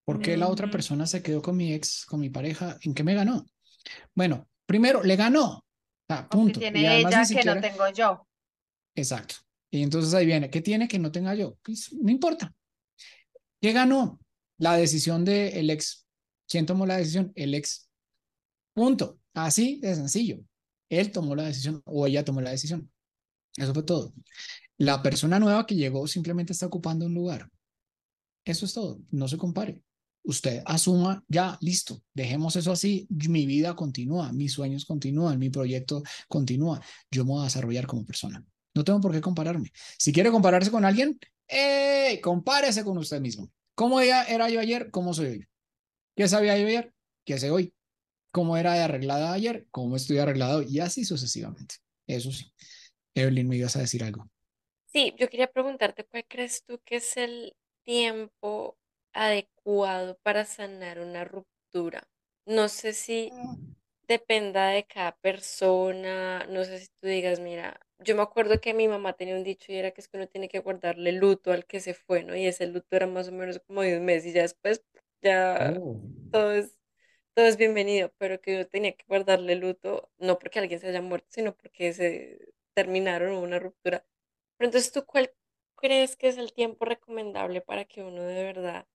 [0.03, 2.77] ¿Por qué la otra persona se quedó con mi ex, con mi pareja?
[2.81, 3.45] ¿En qué me ganó?
[4.15, 5.63] Bueno, primero, le ganó.
[6.07, 6.59] Ah, punto.
[6.59, 8.27] tiene ella que no tengo yo.
[8.95, 9.35] Exacto.
[9.71, 11.57] Y entonces ahí viene, ¿qué tiene que no tenga yo?
[11.63, 12.53] Pues, no importa.
[13.61, 14.19] ¿Qué ganó?
[14.57, 16.05] La decisión del ex.
[16.47, 17.31] ¿Quién tomó la decisión?
[17.35, 17.89] El ex.
[18.73, 19.19] Punto.
[19.33, 20.39] Así de sencillo.
[20.89, 22.91] Él tomó la decisión o ella tomó la decisión.
[23.55, 24.13] Eso fue todo.
[24.77, 27.49] La persona nueva que llegó simplemente está ocupando un lugar.
[28.45, 28.99] Eso es todo.
[29.11, 29.83] No se compare.
[30.23, 33.07] Usted asuma, ya, listo, dejemos eso así.
[33.09, 36.81] Mi vida continúa, mis sueños continúan, mi proyecto continúa.
[37.09, 38.43] Yo me voy a desarrollar como persona.
[38.75, 39.71] No tengo por qué compararme.
[39.97, 42.19] Si quiere compararse con alguien, ¡eh!
[42.21, 43.49] Compárese con usted mismo.
[43.75, 44.91] ¿Cómo era yo ayer?
[44.91, 45.47] ¿Cómo soy hoy?
[46.15, 46.93] ¿Qué sabía yo ayer?
[47.25, 47.73] ¿Qué sé hoy?
[48.31, 49.67] ¿Cómo era de arreglada ayer?
[49.71, 50.61] ¿Cómo estoy arreglado?
[50.61, 51.75] Y así sucesivamente.
[52.05, 52.51] Eso sí.
[53.15, 54.29] Evelyn, me ibas a decir algo.
[54.85, 58.77] Sí, yo quería preguntarte, ¿cuál crees tú que es el tiempo
[59.13, 62.07] adecuado para sanar una ruptura?
[62.45, 63.75] No sé si mm.
[64.07, 68.87] dependa de cada persona, no sé si tú digas, mira, yo me acuerdo que mi
[68.87, 71.65] mamá tenía un dicho y era que es que uno tiene que guardarle luto al
[71.65, 72.35] que se fue, ¿no?
[72.35, 74.83] Y ese luto era más o menos como de un mes y ya después
[75.21, 76.01] ya oh.
[76.31, 76.77] todo es,
[77.33, 81.01] todo es bienvenido, pero que yo tenía que guardarle luto, no porque alguien se haya
[81.01, 84.05] muerto, sino porque se terminaron una ruptura.
[84.57, 85.31] Pero entonces, ¿tú cuál
[85.75, 88.87] crees que es el tiempo recomendable para que uno de verdad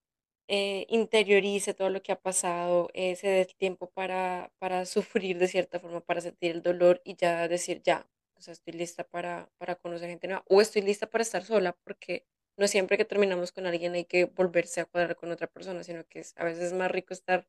[0.48, 5.38] eh, interiorice todo lo que ha pasado, eh, se dé el tiempo para, para sufrir
[5.38, 8.06] de cierta forma, para sentir el dolor y ya decir, ya,
[8.44, 12.26] sea, estoy lista para, para conocer gente nueva o estoy lista para estar sola porque
[12.56, 16.04] no siempre que terminamos con alguien hay que volverse a cuadrar con otra persona, sino
[16.06, 17.48] que a veces es más rico estar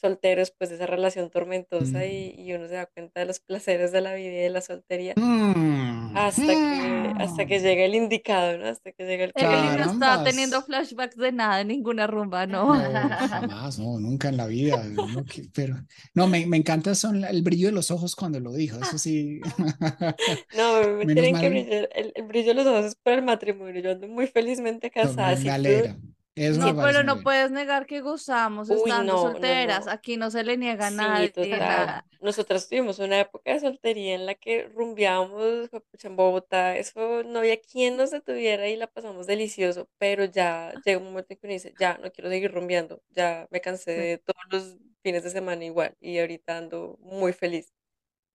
[0.00, 2.40] soltero después de esa relación tormentosa y, Mm.
[2.40, 5.14] y uno se da cuenta de los placeres de la vida y de la soltería
[5.16, 6.16] Mm.
[6.16, 7.62] hasta que, hasta que Mm.
[7.62, 8.66] llegue el indicado, ¿no?
[8.66, 12.76] Hasta que llegue el Evelyn no está teniendo flashbacks de nada, ninguna rumba, No, ¿no?
[13.60, 14.82] jamás, no, nunca en la vida.
[14.84, 15.76] no, que- pero
[16.14, 18.78] no, me, me encanta son el brillo de los ojos cuando lo dijo.
[18.80, 19.40] Eso sí.
[20.56, 23.80] No, me tienen que brillar, el, el brillo de los ojos es para el matrimonio.
[23.82, 25.36] Yo ando muy felizmente No, casada.
[25.36, 25.96] me, me alegra.
[26.36, 27.24] No, pero no bien.
[27.24, 29.86] puedes negar que gozamos Uy, estando no, solteras.
[29.86, 29.92] no.
[29.92, 30.90] Aquí no se le niega a
[31.22, 31.50] Sí, total.
[31.58, 32.06] nada.
[32.20, 36.76] Nosotras tuvimos una época de soltería en la que rumbeábamos juepucha, en Bogotá.
[36.76, 39.88] Eso no había quien nos detuviera y la pasamos delicioso.
[39.98, 43.02] Pero ya llega un momento en que uno dice, ya no quiero seguir rumbeando.
[43.10, 44.00] Ya me cansé Sí.
[44.02, 45.96] de todos los fines de semana igual.
[46.00, 47.72] Y ahorita ando muy feliz.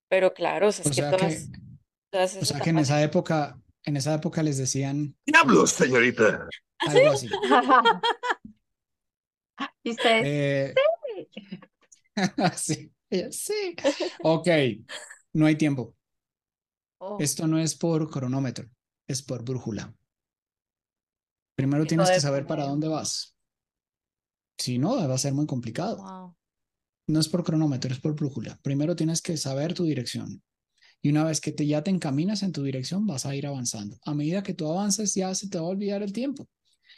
[0.10, 1.50] Pero claro, o sea, O es que sea que, todas,
[2.10, 6.48] todas o sea que en esa época, en esa época les decían ¡Diablos, señorita!
[6.80, 7.30] algo así.
[9.84, 10.26] ¿Y ustedes?
[10.26, 10.74] Eh,
[12.56, 12.94] sí,
[13.32, 13.76] sí.
[14.24, 14.48] Ok,
[15.34, 15.96] no hay tiempo.
[17.00, 18.70] Oh, Esto no es por cronómetro,
[19.08, 19.94] es por brújula.
[21.56, 23.36] Primero tienes que saber para dónde vas.
[24.58, 25.98] Si no, va a ser muy complicado.
[25.98, 26.36] wow.
[27.08, 28.60] No es por cronómetro, es por brújula.
[28.62, 30.42] Primero tienes que saber tu dirección.
[31.02, 33.98] Y una vez que te, ya te encaminas en tu dirección, vas a ir avanzando.
[34.06, 36.48] A medida que tú avances, ya se te va a olvidar el tiempo.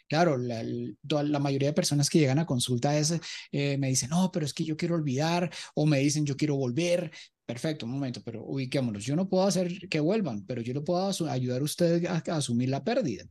[0.08, 3.14] Claro, la, la mayoría de personas que llegan a consulta es,
[3.52, 6.56] eh, me dicen, no, pero es que yo quiero olvidar, o me dicen, yo quiero
[6.56, 7.12] volver.
[7.46, 9.04] Perfecto, un momento, pero ubiquémonos.
[9.06, 12.38] Yo no puedo hacer que vuelvan, pero yo le puedo ayudar a usted a, a
[12.38, 13.26] asumir la pérdida.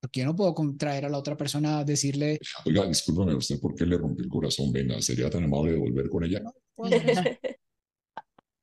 [0.00, 3.60] Porque yo no puedo con- traer a la otra persona a decirle, Oiga, discúlpame, ¿usted
[3.60, 4.72] por qué le rompió el corazón?
[4.72, 6.42] Venga, ¿sería tan amable de volver con ella?
[6.74, 7.22] "Puedo hacer eso".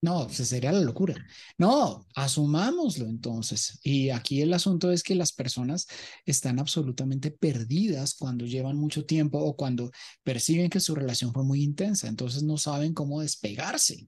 [0.01, 1.13] No, pues sería la locura.
[1.57, 3.79] No, asumámoslo entonces.
[3.83, 5.87] Y aquí el asunto es que las personas
[6.25, 9.91] están absolutamente perdidas cuando llevan mucho tiempo o cuando
[10.23, 12.07] perciben que su relación fue muy intensa.
[12.07, 14.07] Entonces no saben cómo despegarse.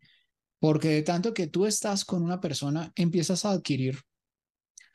[0.59, 3.99] Porque de tanto que tú estás con una persona, empiezas a adquirir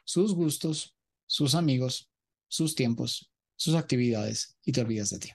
[0.04, 0.94] sus gustos,
[1.26, 2.08] sus amigos,
[2.48, 5.30] sus tiempos, sus actividades y te olvidas de ti.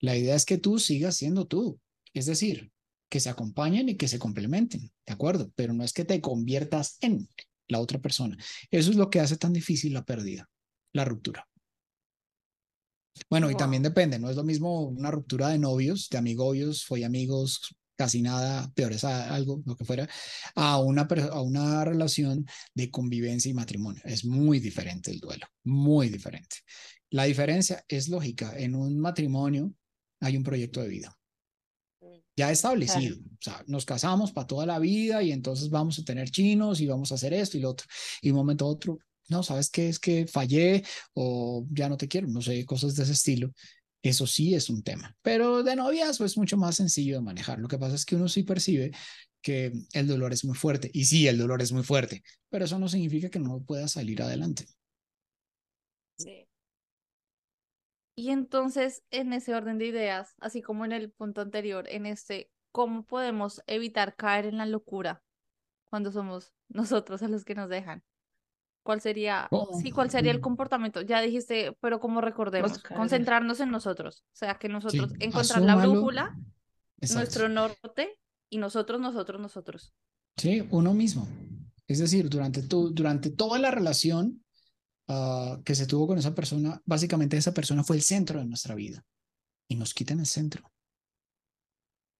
[0.00, 1.80] La idea es que tú sigas siendo tú.
[2.12, 2.70] Es decir,
[3.08, 5.50] que se acompañen y que se complementen, ¿de acuerdo?
[5.54, 7.28] Pero no es que te conviertas en
[7.68, 8.36] la otra persona.
[8.70, 10.48] Eso es lo que hace tan difícil la pérdida,
[10.92, 11.48] la ruptura.
[13.28, 17.04] Bueno, y también depende, no es lo mismo una ruptura de novios, de amigobios, fue
[17.04, 20.08] amigos, casi nada, peor es a- algo, lo que fuera,
[20.54, 21.02] a una,
[21.32, 24.00] a una relación de convivencia y matrimonio.
[24.04, 26.58] Es muy diferente el duelo, muy diferente.
[27.10, 28.56] La diferencia es lógica.
[28.56, 29.74] En un matrimonio
[30.20, 31.17] hay un proyecto de vida
[32.38, 33.16] ya establecido.
[33.16, 36.86] O sea, nos casamos para toda la vida y entonces vamos a tener chinos y
[36.86, 37.88] vamos a hacer esto y lo otro.
[38.22, 39.88] Y de un momento a otro, no, ¿sabes qué?
[39.88, 40.84] Es que fallé
[41.14, 43.52] o ya no te quiero, no sé, cosas de ese estilo.
[44.02, 45.16] Eso sí es un tema.
[45.20, 47.58] Pero de noviazgo es mucho más sencillo de manejar.
[47.58, 48.92] Lo que pasa es que uno sí percibe
[49.42, 50.90] que el dolor es muy fuerte.
[50.94, 54.22] Y sí, el dolor es muy fuerte, pero eso no significa que no pueda salir
[54.22, 54.66] adelante.
[56.16, 56.47] Sí.
[58.18, 62.50] Y entonces, en ese orden de ideas, así como en el punto anterior, en este,
[62.72, 65.22] ¿cómo podemos evitar caer en la locura
[65.84, 68.02] cuando somos nosotros a los que nos dejan?
[68.82, 70.40] ¿Cuál sería, Oh, sí, cuál sería el mm.
[70.40, 71.02] comportamiento?
[71.02, 72.96] Ya dijiste, pero como recordemos, Buscar.
[72.96, 76.36] concentrarnos en nosotros, o sea, que nosotros Sí, encontrar la brújula,
[77.00, 77.20] Exacto.
[77.20, 78.18] nuestro norte
[78.50, 79.94] y nosotros, nosotros, nosotros.
[80.36, 81.28] Sí, uno mismo.
[81.86, 84.42] Es decir, durante, tu, durante toda la relación
[85.08, 88.74] ah, que se tuvo con esa persona, básicamente esa persona fue el centro de nuestra
[88.74, 89.04] vida
[89.68, 90.70] y nos quitan el centro.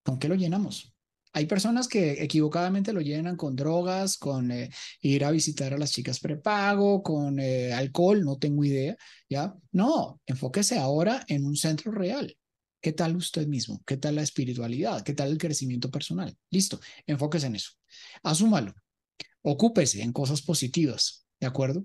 [0.02, 0.94] ¿Con qué lo llenamos?
[1.32, 4.70] Hay personas que equivocadamente lo llenan con drogas, con eh,
[5.02, 8.96] ir a visitar a las chicas prepago, con eh, alcohol, no tengo idea,
[9.28, 9.54] ¿ya?
[9.72, 12.36] No, enfóquese ahora en un centro real.
[12.80, 13.82] ¿Qué tal usted mismo?
[13.84, 15.02] ¿Qué tal la espiritualidad?
[15.02, 16.36] ¿Qué tal el crecimiento personal?
[16.50, 17.72] Listo, enfóquese en eso.
[18.22, 18.74] Asúmalo.
[19.42, 21.84] Ocúpese en cosas positivas, ¿de acuerdo?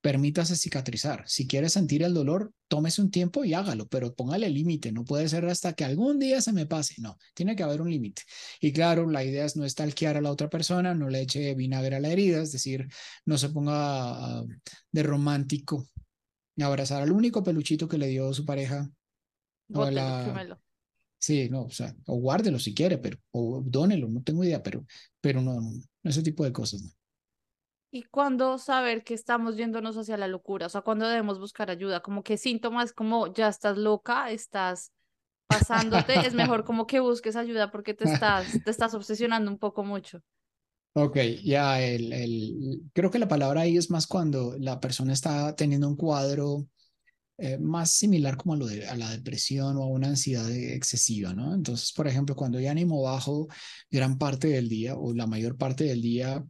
[0.00, 1.24] Permítase cicatrizar.
[1.26, 4.92] Si quiere sentir el dolor, tómese un tiempo y hágalo, pero póngale límite.
[4.92, 6.94] No puede ser hasta que algún día se me pase.
[6.98, 8.22] No, tiene que haber un límite.
[8.60, 11.96] Y claro, la idea es no estalquear a la otra persona, no le eche vinagre
[11.96, 12.88] a la herida, es decir,
[13.26, 14.44] no se ponga ah,
[14.90, 15.86] de romántico.
[16.58, 18.90] Abrazar al único peluchito que le dio su pareja.
[19.68, 20.60] Bótelo, la-.
[21.18, 24.86] Sí, no, o sea, o guárdelo si quiere, pero, o dónelo, no tengo idea, pero,
[25.20, 25.70] pero no, no,
[26.02, 26.90] ese tipo de cosas, no.
[27.92, 30.66] ¿Y cuándo saber que estamos yéndonos hacia la locura?
[30.66, 32.00] O sea, ¿cuándo debemos buscar ayuda?
[32.00, 34.92] Como que síntomas como ya estás loca, estás
[35.48, 39.82] pasándote, es mejor como que busques ayuda porque te estás, te estás obsesionando un poco
[39.82, 40.22] mucho.
[40.92, 45.54] Ok, ya, el, el, creo que la palabra ahí es más cuando la persona está
[45.54, 46.66] teniendo un cuadro
[47.38, 51.32] eh, más similar como a, lo de, a la depresión o a una ansiedad excesiva,
[51.32, 51.54] ¿no?
[51.54, 53.48] Entonces, por ejemplo, cuando hay ánimo bajo
[53.90, 56.44] gran parte del día o la mayor parte del día,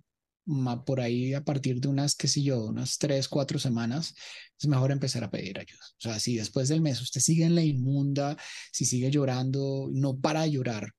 [0.85, 4.15] por ahí a partir de unas, qué sé yo, unas tres, cuatro semanas,
[4.59, 5.81] es mejor empezar a pedir ayuda.
[5.99, 8.37] O sea, si después del mes usted sigue en la inmunda,
[8.73, 10.93] si sigue llorando, no para de llorar,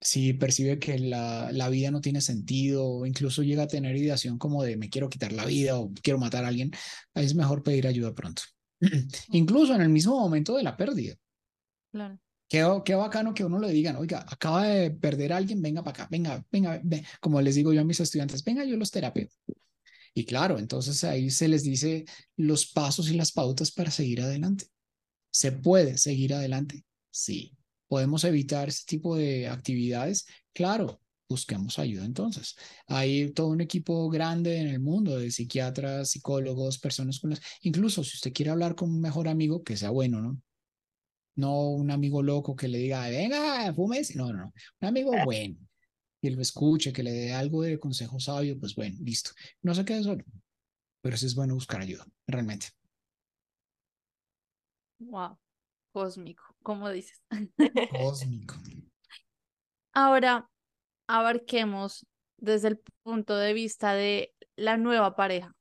[0.00, 4.38] si percibe que la, la vida no tiene sentido o incluso llega a tener ideación
[4.38, 6.70] como de me quiero quitar la vida o quiero matar a alguien,
[7.14, 8.42] es mejor pedir ayuda pronto.
[9.32, 11.16] Incluso en el mismo momento de la pérdida.
[11.90, 12.18] Claro.
[12.48, 16.04] Qué, qué bacano que uno le digan, oiga, acaba de perder a alguien, venga para
[16.04, 17.04] acá, venga, venga, ve.
[17.20, 19.28] como les digo yo a mis estudiantes, venga, yo los terapeo.
[20.14, 22.04] Y claro, entonces ahí se les dice
[22.36, 24.66] los pasos y las pautas para seguir adelante.
[25.30, 26.84] ¿Se puede seguir adelante?
[27.10, 27.54] Sí.
[27.86, 30.26] ¿Podemos evitar este tipo de actividades?
[30.52, 32.56] Claro, busquemos ayuda entonces.
[32.86, 37.40] Hay todo un equipo grande en el mundo de psiquiatras, psicólogos, personas con las...
[37.62, 40.40] Incluso si usted quiere hablar con un mejor amigo, que sea bueno, ¿no?
[41.38, 44.16] No un amigo loco que le diga, venga, fumes.
[44.16, 44.52] No, no, no.
[44.80, 45.54] Un amigo bueno.
[46.20, 49.30] Que lo escuche, que le dé algo de consejo sabio, pues bueno, listo.
[49.62, 50.24] No se quede solo.
[51.00, 52.66] Pero sí es bueno buscar ayuda, realmente.
[54.98, 55.38] Wow.
[55.92, 57.22] Cósmico, como dices.
[57.92, 58.56] Cósmico.
[59.92, 60.50] Ahora,
[61.06, 62.04] abarquemos
[62.36, 65.54] desde el punto de vista de la nueva pareja.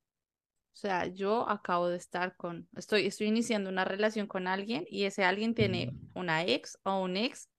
[0.78, 5.06] O sea, yo acabo de estar con, estoy, estoy iniciando una relación con alguien y
[5.06, 7.50] ese alguien tiene una ex o un ex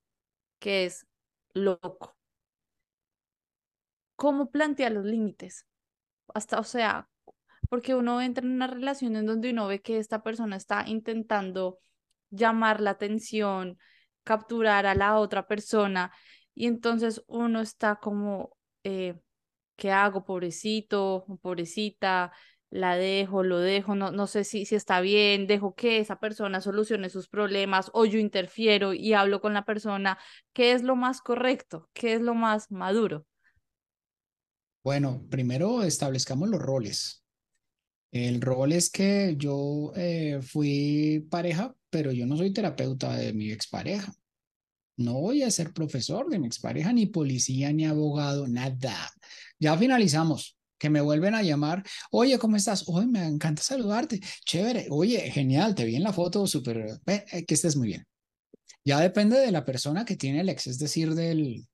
[0.61, 1.05] que es
[1.53, 2.17] loco.
[4.15, 5.67] ¿Cómo plantea los límites?
[6.33, 7.09] Hasta, o sea,
[7.69, 11.81] porque uno entra en una relación en donde uno ve que esta persona está intentando
[12.31, 13.81] llamar la atención,
[14.23, 16.13] capturar a la otra persona
[16.55, 19.19] y entonces uno está como, eh,
[19.75, 20.25] ¿qué hago?
[20.25, 22.33] Pobrecito, pobrecita,
[22.71, 26.61] la dejo, lo dejo, no, no sé si, si está bien, dejo que esa persona
[26.61, 30.19] solucione sus problemas o yo interfiero y hablo con la persona,
[30.53, 31.89] ¿qué es lo más correcto?
[31.95, 33.27] ¿Qué es lo más maduro?
[34.85, 37.25] Bueno, primero establezcamos los roles.
[38.11, 43.51] El rol es que yo eh, fui pareja, pero yo no soy terapeuta de mi
[43.51, 44.13] expareja.
[44.97, 49.11] No voy a ser profesor de mi expareja, ni policía, ni abogado, nada.
[49.59, 50.58] Ya finalizamos.
[50.79, 51.83] Que me vuelven a llamar.
[52.11, 52.85] Oye, ¿cómo estás?
[52.89, 54.21] Oye, me encanta saludarte.
[54.45, 54.87] Chévere.
[54.91, 55.75] Oye, genial.
[55.75, 57.01] Te vi en la foto, súper.
[57.07, 58.07] Eh, que estés muy bien.
[58.85, 61.67] Ya depende de la persona que tiene el ex, es decir, del.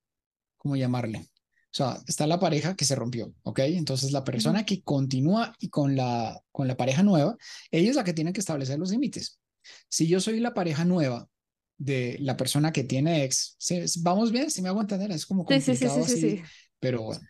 [0.57, 1.29] ¿Cómo llamarle?
[1.75, 3.59] O sea, está la pareja que se rompió, ¿ok?
[3.61, 7.37] Entonces la persona que continúa y con la, con la pareja nueva,
[7.73, 9.41] ella es la que tiene que establecer los límites.
[9.89, 11.29] Si yo soy la pareja nueva
[11.77, 13.57] de la persona que tiene ex,
[14.03, 16.43] vamos bien, si me hago entender, es como complicado sí, sí, sí, así,
[16.79, 17.27] pero bueno.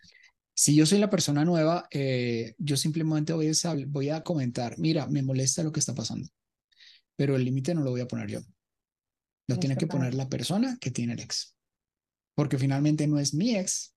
[0.55, 5.05] Si yo soy la persona nueva, eh, yo simplemente voy a, voy a comentar, mira,
[5.07, 6.29] me molesta lo que está pasando,
[7.15, 8.39] pero el límite no lo voy a poner yo.
[9.47, 11.55] Lo tiene que poner la persona que tiene el ex.
[12.33, 13.95] Porque finalmente no es mi ex,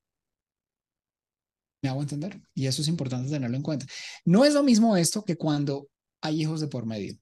[1.83, 2.41] ¿Me hago entender?
[2.55, 3.87] Y eso es importante tenerlo en cuenta.
[4.25, 5.89] No es lo mismo esto que cuando
[6.21, 7.17] hay hijos de por medio,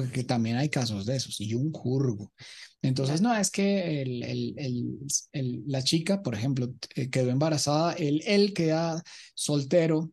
[0.00, 2.32] porque también hay casos de esos, y un curvo.
[2.80, 4.98] Entonces, no, es que el, el,
[5.32, 9.02] el, la chica, por ejemplo, eh, quedó embarazada, él, él queda
[9.34, 10.10] soltero,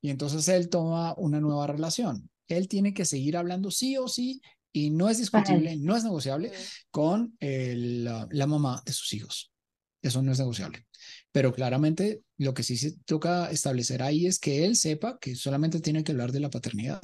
[0.00, 2.30] y entonces él toma una nueva relación.
[2.46, 4.40] Él tiene que seguir hablando sí o sí,
[4.72, 6.52] y no es discutible, no es negociable
[6.90, 9.52] con la mamá de sus hijos.
[10.00, 10.86] Eso no es negociable.
[11.32, 15.80] Pero claramente lo que sí se toca establecer ahí es que él sepa que solamente
[15.80, 17.02] tiene que hablar de la paternidad.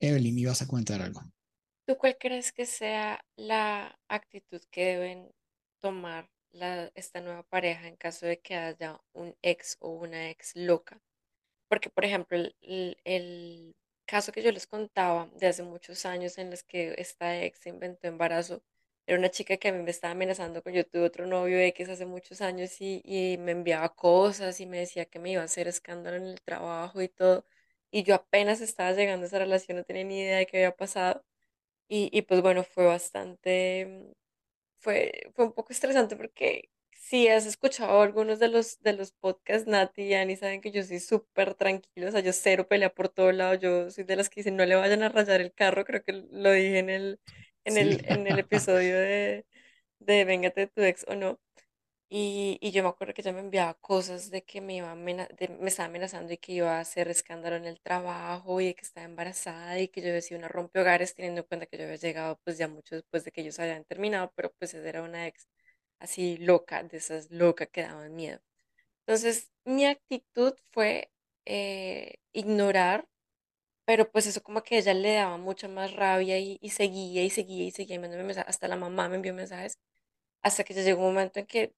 [0.00, 1.20] Evelyn, ibas a comentar algo.
[1.86, 5.32] ¿Tú cuál crees que sea la actitud que deben
[5.80, 10.56] tomar la, esta nueva pareja en caso de que haya un ex o una ex
[10.56, 11.00] loca?
[11.68, 13.76] Porque, por ejemplo, el, el
[14.06, 18.08] caso que yo les contaba de hace muchos años en los que esta ex inventó
[18.08, 18.62] embarazo,
[19.06, 21.88] era una chica que a mí me estaba amenazando con yo tuve otro novio X
[21.90, 25.46] hace muchos años y, y me enviaba cosas y me decía que me iba a
[25.46, 27.46] hacer escándalo en el trabajo y todo.
[27.90, 30.76] Y yo apenas estaba llegando a esa relación, no tenía ni idea de qué había
[30.76, 31.24] pasado.
[31.88, 34.14] Y, y pues bueno, fue bastante,
[34.78, 39.68] fue, fue un poco estresante porque si has escuchado algunos de los, de los podcasts,
[39.68, 43.08] Nati y Ani saben que yo soy súper tranquilo, o sea, yo cero pelea por
[43.08, 45.84] todo lado, yo soy de las que dicen no le vayan a rayar el carro,
[45.84, 47.20] creo que lo dije en el,
[47.64, 49.46] en, el, en el episodio de,
[50.00, 51.40] de Véngate de tu ex o no.
[52.08, 55.26] Y, y yo me acuerdo que ella me enviaba cosas de que me, iba me
[55.66, 59.80] estaba amenazando y que iba a hacer escándalo en el trabajo y que estaba embarazada
[59.80, 62.58] y que yo decía una rompe hogares teniendo en cuenta que yo había llegado pues
[62.58, 65.48] ya mucho después de que ellos habían terminado, pero pues esa era una ex
[65.98, 68.40] así loca, de esas locas que daban miedo.
[69.06, 71.10] Entonces mi actitud fue
[71.46, 73.08] eh, ignorar
[73.84, 77.24] pero pues eso como que a ella le daba mucha más rabia y, y seguía
[77.24, 79.78] y seguía y seguía enviándome mensajes, hasta la mamá me envió mensajes,
[80.42, 81.74] hasta que ya llegó un momento en que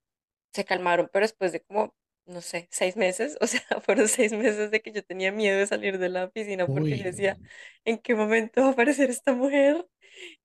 [0.53, 1.95] se calmaron, pero después de como,
[2.27, 5.67] no sé, seis meses, o sea, fueron seis meses de que yo tenía miedo de
[5.67, 7.39] salir de la piscina porque yo decía,
[7.85, 9.87] ¿en qué momento va a aparecer esta mujer?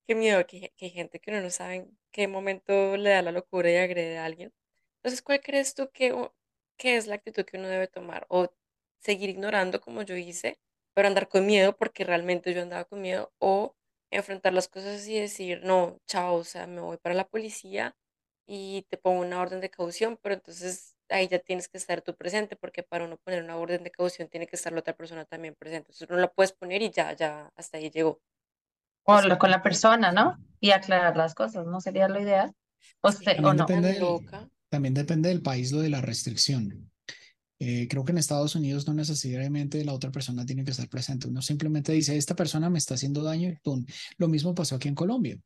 [0.06, 3.22] Qué miedo, que, que hay gente que uno no sabe en qué momento le da
[3.22, 4.52] la locura y agrede a alguien.
[4.98, 6.14] Entonces, ¿cuál crees tú que,
[6.76, 8.26] que es la actitud que uno debe tomar?
[8.28, 8.52] ¿O
[9.00, 10.58] seguir ignorando como yo hice?
[10.94, 13.74] pero andar con miedo porque realmente yo andaba con miedo o
[14.10, 17.96] enfrentar las cosas y decir, no, chao, o sea, me voy para la policía
[18.46, 22.14] y te pongo una orden de caución, pero entonces ahí ya tienes que estar tú
[22.16, 25.24] presente porque para uno poner una orden de caución tiene que estar la otra persona
[25.24, 25.88] también presente.
[25.92, 28.20] Entonces no la puedes poner y ya, ya, hasta ahí llegó.
[29.04, 30.38] O hablar con la persona, ¿no?
[30.60, 32.52] Y aclarar las cosas, ¿no sería lo ideal?
[33.02, 33.66] O, sí, se- o También no.
[33.66, 34.26] depende del,
[34.70, 36.90] también depende del país lo de la restricción.
[37.66, 41.28] Eh, creo que en Estados Unidos no necesariamente la otra persona tiene que estar presente.
[41.28, 43.86] Uno simplemente dice, esta persona me está haciendo daño y ¡pum!
[44.18, 45.38] Lo mismo pasó aquí en Colombia.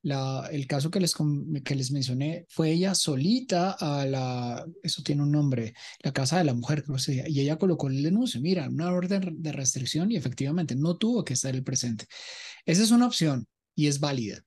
[0.00, 1.14] La, el caso que les,
[1.62, 6.44] que les mencioné fue ella solita a la, eso tiene un nombre, la Casa de
[6.44, 9.52] la Mujer, creo que se llama, y ella colocó el denuncio, mira, una orden de
[9.52, 12.06] restricción y efectivamente no tuvo que estar el presente.
[12.64, 14.42] Esa es una opción y es válida.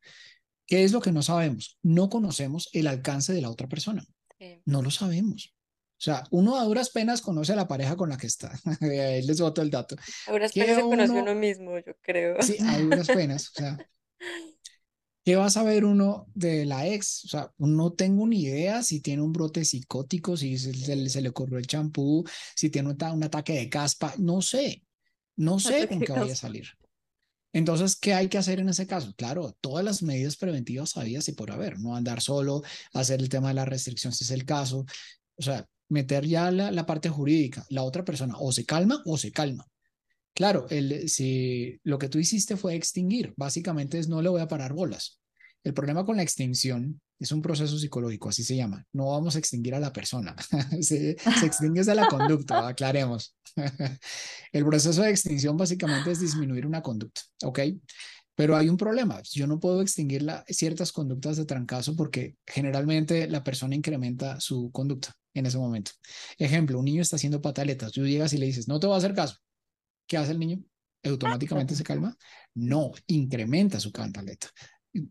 [0.65, 1.77] ¿Qué es lo que no sabemos?
[1.83, 4.03] No conocemos el alcance de la otra persona.
[4.65, 5.53] No lo sabemos.
[5.99, 8.57] O sea, uno a duras penas conoce a la pareja con la que está.
[8.81, 9.97] Ahí les boto el dato.
[10.27, 12.41] A duras ¿Qué penas se conoce uno- mismo, yo creo.
[12.41, 13.49] Sí, a duras penas.
[13.49, 13.77] O sea,
[15.25, 17.25] ¿qué va a saber uno de la ex?
[17.25, 21.09] O sea, no tengo ni idea si tiene un brote psicótico, si se, se le-
[21.09, 22.25] se le corrió el champú,
[22.55, 24.13] si tiene un, un ataque de caspa.
[24.17, 24.83] No sé.
[25.35, 26.67] No sé con qué vaya a salir.
[27.51, 29.13] Entonces, ¿qué hay que hacer en ese caso?
[29.17, 32.61] Claro, todas las medidas preventivas habidas y por haber, no andar solo,
[32.93, 34.85] hacer el tema de la restricción si es el caso,
[35.35, 39.17] o sea, meter ya la, la parte jurídica, la otra persona o se calma o
[39.17, 39.65] se calma.
[40.33, 44.47] Claro, el, si lo que tú hiciste fue extinguir, básicamente es no le voy a
[44.47, 45.19] parar bolas.
[45.63, 48.85] El problema con la extinción es un proceso psicológico, así se llama.
[48.93, 50.35] No vamos a extinguir a la persona,
[50.81, 53.35] se, se extingue desde la conducta, aclaremos.
[54.53, 57.59] El proceso de extinción básicamente es disminuir una conducta, ¿ok?
[58.35, 59.21] Pero hay un problema.
[59.33, 64.71] Yo no puedo extinguir la- ciertas conductas de trancazo porque generalmente la persona incrementa su
[64.71, 65.91] conducta en ese momento.
[66.37, 67.91] Ejemplo, un niño está haciendo pataletas.
[67.91, 69.37] Tú llegas y le dices, no te voy a hacer caso.
[70.07, 70.63] ¿Qué hace el niño?
[71.03, 72.17] ¿Automáticamente se calma?
[72.55, 74.47] No, incrementa su cantaleta.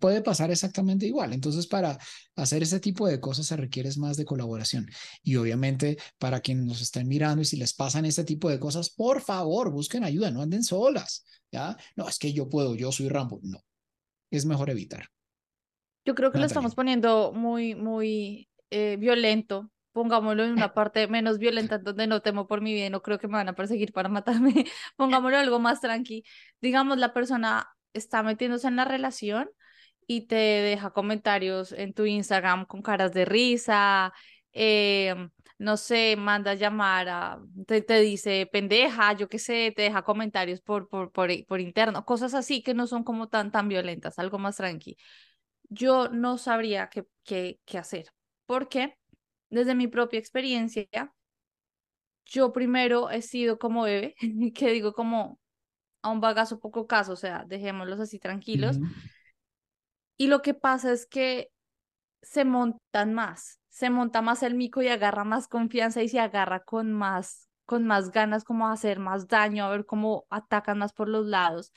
[0.01, 1.33] Puede pasar exactamente igual.
[1.33, 1.99] Entonces, para
[2.35, 4.87] hacer ese tipo de cosas se requiere más de colaboración.
[5.23, 8.91] Y obviamente, para quienes nos estén mirando y si les pasan este tipo de cosas,
[8.91, 11.25] por favor, busquen ayuda, no anden solas.
[11.53, 11.77] ¿Ya?
[11.97, 13.39] No, es que yo puedo, yo soy Rambo.
[13.43, 13.65] No,
[14.31, 15.07] es mejor evitar.
[16.05, 16.47] Yo creo que lo Natalia.
[16.47, 19.71] estamos poniendo muy, muy eh, violento.
[19.93, 23.19] Pongámoslo en una parte menos violenta donde no temo por mi vida y no creo
[23.19, 24.53] que me van a perseguir para matarme.
[24.97, 26.25] Pongámoslo algo más tranqui.
[26.61, 29.49] Digamos, la persona está metiéndose en la relación
[30.07, 34.13] y te deja comentarios en tu Instagram con caras de risa,
[34.53, 35.15] eh,
[35.59, 40.03] no sé, manda a llamar a, te, te dice pendeja, yo qué sé, te deja
[40.03, 44.19] comentarios por, por, por, por interno, cosas así que no son como tan, tan violentas,
[44.19, 44.97] algo más tranqui
[45.69, 48.13] yo no sabría qué, qué, qué hacer.
[48.47, 48.97] Porque
[49.51, 50.87] desde mi propia experiencia,
[52.25, 54.15] yo primero he sido como bebé,
[54.55, 55.39] que digo como
[56.03, 58.79] a un bagazo poco caso, o sea, dejémoslos así tranquilos.
[60.17, 61.51] Y lo que pasa es que
[62.23, 66.65] se montan más, se monta más el mico y agarra más confianza y se agarra
[66.65, 70.93] con más, con más ganas como a hacer más daño, a ver cómo atacan más
[70.93, 71.73] por los lados.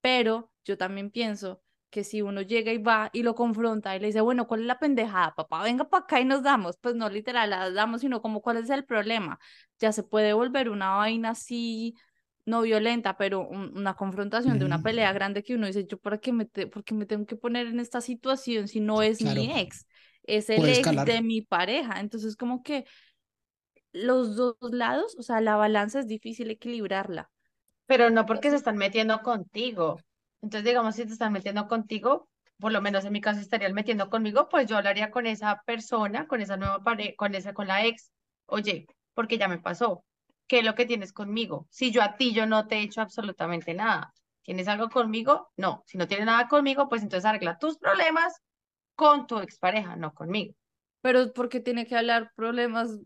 [0.00, 1.62] Pero yo también pienso
[1.96, 4.66] que si uno llega y va y lo confronta y le dice, bueno, ¿cuál es
[4.66, 5.62] la pendejada, papá?
[5.62, 6.76] Venga para acá y nos damos.
[6.80, 9.38] Pues no literal, la damos, sino como cuál es el problema.
[9.78, 11.94] Ya se puede volver una vaina así,
[12.44, 16.18] no violenta, pero un- una confrontación de una pelea grande que uno dice, yo para
[16.18, 19.20] qué me, te- por qué me tengo que poner en esta situación si no es
[19.20, 19.42] Claro.
[19.42, 19.86] mi ex,
[20.24, 22.00] es el ex de mi pareja.
[22.00, 22.84] Entonces como que
[23.92, 27.30] los dos lados, o sea, la balanza es difícil equilibrarla.
[27.86, 30.00] Pero no porque se están metiendo contigo.
[30.42, 32.28] Entonces, digamos, si te están metiendo contigo,
[32.58, 36.26] por lo menos en mi caso estarían metiendo conmigo, pues yo hablaría con esa persona,
[36.26, 38.10] con esa nueva pareja, con esa, con la ex.
[38.46, 40.04] Oye, porque ya me pasó.
[40.46, 41.66] ¿Qué es lo que tienes conmigo?
[41.70, 44.12] Si yo a ti yo no te he hecho absolutamente nada.
[44.42, 45.50] ¿Tienes algo conmigo?
[45.56, 45.82] No.
[45.86, 48.40] Si no tienes nada conmigo, pues entonces arregla tus problemas
[48.94, 50.54] con tu expareja, no conmigo.
[51.00, 53.00] Pero porque tiene que hablar problemas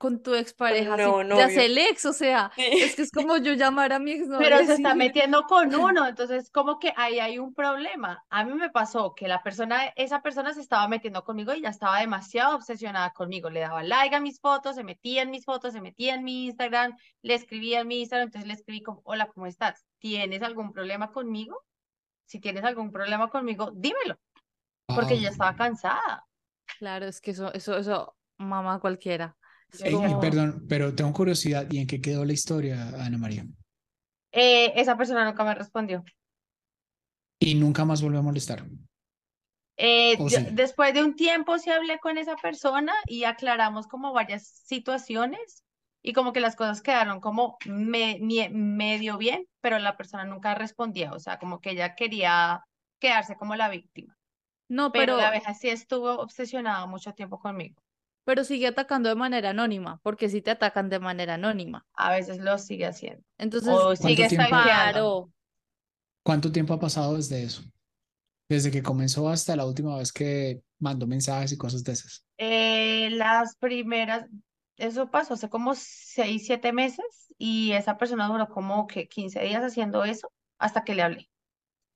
[0.00, 2.64] con tu expareja, si nuevo ya es el ex, o sea, Sí.
[2.72, 6.06] es que es como yo llamar a mi exnovio Pero se está metiendo con uno,
[6.06, 8.24] entonces como que ahí hay un problema.
[8.30, 11.68] A mí me pasó que la persona, esa persona se estaba metiendo conmigo y ya
[11.68, 13.50] estaba demasiado obsesionada conmigo.
[13.50, 16.46] Le daba like a mis fotos, se metía en mis fotos, se metía en mi
[16.46, 19.84] Instagram, le escribía en mi Instagram, entonces le escribí como, hola, ¿cómo estás?
[19.98, 21.62] ¿Tienes algún problema conmigo?
[22.24, 24.18] Si tienes algún problema conmigo, dímelo,
[24.86, 26.26] porque ya estaba cansada.
[26.78, 29.36] claro, es que eso, eso, eso, mamá cualquiera.
[29.84, 33.46] Ey, y perdón, pero tengo curiosidad, ¿y en qué quedó la historia, Ana María?
[34.32, 36.04] eh, esa persona nunca me respondió.
[37.40, 38.64] Y nunca más volvió a molestar.
[39.76, 40.46] Eh, ¿O yo- sí?
[40.52, 45.64] después de un tiempo sí hablé con esa persona y aclaramos como varias situaciones,
[46.02, 48.18] y como que las cosas quedaron como me,
[48.50, 52.62] medio bien, pero la persona nunca respondía, o sea, como que ella quería
[52.98, 54.16] quedarse como la víctima.
[54.68, 57.80] No, Pero pero, la abeja sí estuvo obsesionada mucho tiempo conmigo.
[58.30, 61.84] Pero sigue atacando de manera anónima, porque si te atacan de manera anónima.
[61.94, 63.24] A veces lo sigue haciendo.
[63.38, 64.28] Entonces, O sigue
[66.22, 67.64] ¿Cuánto tiempo ha pasado desde eso?
[68.48, 72.24] Desde que comenzó hasta la última vez que mandó mensajes y cosas de esas.
[72.38, 74.26] Eh, las primeras,
[74.76, 79.64] eso pasó hace como seis, siete meses y esa persona duró como que 15 días
[79.64, 81.30] haciendo eso hasta que le hablé.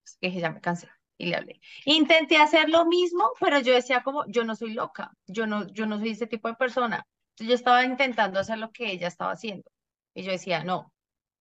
[0.05, 1.60] Así que dije, ya me cansé y le hablé.
[1.84, 5.86] Intenté hacer lo mismo, pero yo decía como, yo no soy loca, yo no, yo
[5.86, 7.06] no soy ese tipo de persona.
[7.30, 9.70] Entonces yo estaba intentando hacer lo que ella estaba haciendo
[10.14, 10.92] y yo decía, no,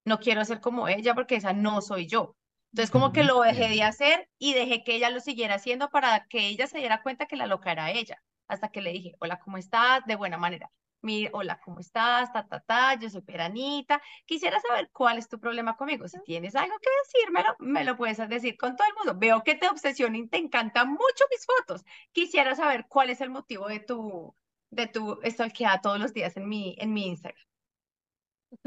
[0.05, 2.35] no quiero ser como ella porque esa no soy yo.
[2.71, 6.25] Entonces como que lo dejé de hacer y dejé que ella lo siguiera haciendo para
[6.27, 8.17] que ella se diera cuenta que la loca era ella.
[8.47, 10.03] Hasta que le dije, hola, ¿cómo estás?
[10.05, 10.69] De buena manera.
[11.03, 12.31] Mire, hola, ¿cómo estás?
[12.31, 14.01] Ta, ta, ta, yo soy Peranita.
[14.25, 16.07] Quisiera saber cuál es tu problema conmigo.
[16.07, 19.19] Si tienes algo que decírmelo, me lo puedes decir con todo el mundo.
[19.19, 21.83] Veo que te obsesiona y te encantan mucho mis fotos.
[22.13, 24.33] Quisiera saber cuál es el motivo de tu,
[24.69, 27.45] de tu stalkeada todos los días en mi, en mi Instagram.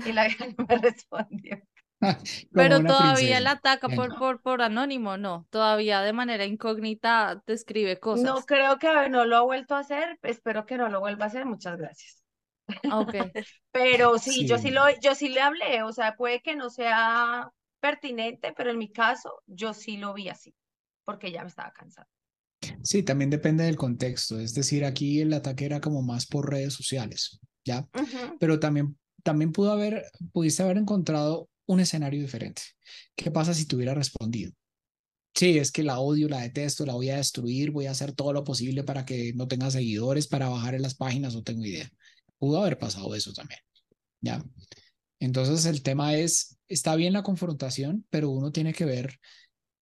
[0.05, 1.63] Y la vieja no me respondió.
[2.53, 3.41] Pero todavía princesa.
[3.41, 8.25] la ataca por, por, por anónimo, no, todavía de manera incógnita te escribe cosas.
[8.25, 10.19] No creo que no lo ha vuelto a hacer.
[10.23, 11.47] Espero que no lo vuelva a hacer.
[11.47, 12.26] Muchas gracias.
[12.89, 13.15] Ah, Ok,
[13.73, 17.51] Pero sí, yo sí lo, yo sí le hablé, o sea, puede que no sea
[17.81, 20.55] pertinente, pero en mi caso, yo sí lo vi así,
[21.05, 22.09] porque ya me estaba cansada.
[22.83, 24.39] Sí, también depende del contexto.
[24.41, 27.87] Es decir, aquí el ataque era como más por redes sociales, ¿ya?
[28.39, 32.63] Pero también, también pudo haber, pudiste haber encontrado un escenario diferente.
[33.15, 34.53] ¿Qué pasa si te hubiera respondido?
[35.35, 38.33] Sí, es que la odio, la detesto, la voy a destruir, voy a hacer todo
[38.33, 41.91] lo posible para que no tenga seguidores, para bajar en las páginas, no tengo idea.
[42.39, 43.61] Pudo haber pasado eso también,
[44.21, 44.45] ¿ya?
[45.19, 49.19] Entonces el tema es, está bien la confrontación, pero uno tiene que ver,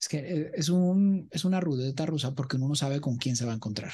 [0.00, 3.36] es que eh, es, un, es una ruleta rusa porque uno no sabe con quién
[3.36, 3.92] se va a encontrar.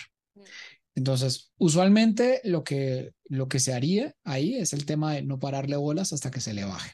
[0.95, 5.77] Entonces, usualmente lo que, lo que se haría ahí es el tema de no pararle
[5.77, 6.93] bolas hasta que se le baje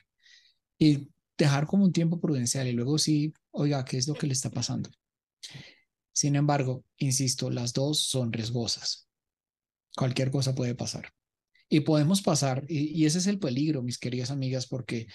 [0.78, 1.08] y
[1.38, 4.50] dejar como un tiempo prudencial y luego sí, oiga, ¿qué es lo que le está
[4.50, 4.90] pasando?
[6.12, 9.08] Sin embargo, insisto, las dos son riesgosas.
[9.96, 11.12] Cualquier cosa puede pasar.
[11.68, 15.08] Y podemos pasar, y, ese es el peligro, mis queridas amigas, porque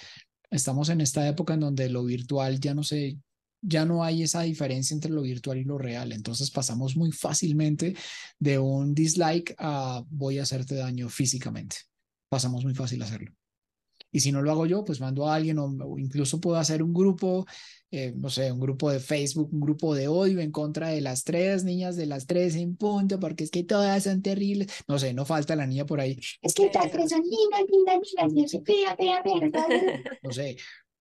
[0.50, 3.18] estamos en esta época en donde lo virtual ya no se,
[3.62, 6.12] ya no hay esa diferencia entre lo virtual y lo real.
[6.12, 7.96] Entonces pasamos muy fácilmente
[8.38, 11.78] de un dislike a voy a hacerte daño físicamente.
[12.30, 13.34] Pasamos muy fácil a hacerlo.
[14.12, 16.84] Y si no lo hago yo, pues mando a alguien o, o incluso puedo hacer
[16.84, 17.46] un grupo,
[17.92, 21.24] eh, no sé, un grupo de Facebook, un grupo de odio en contra de las
[21.24, 24.68] tres niñas de las tres en punto, porque es que todas son terribles.
[24.88, 26.20] No sé, no falta la niña por ahí.
[26.42, 30.04] Es que las tres son lindas, lindas, lindas, yo fea, fea, fea, fea.
[30.24, 30.58] no sé,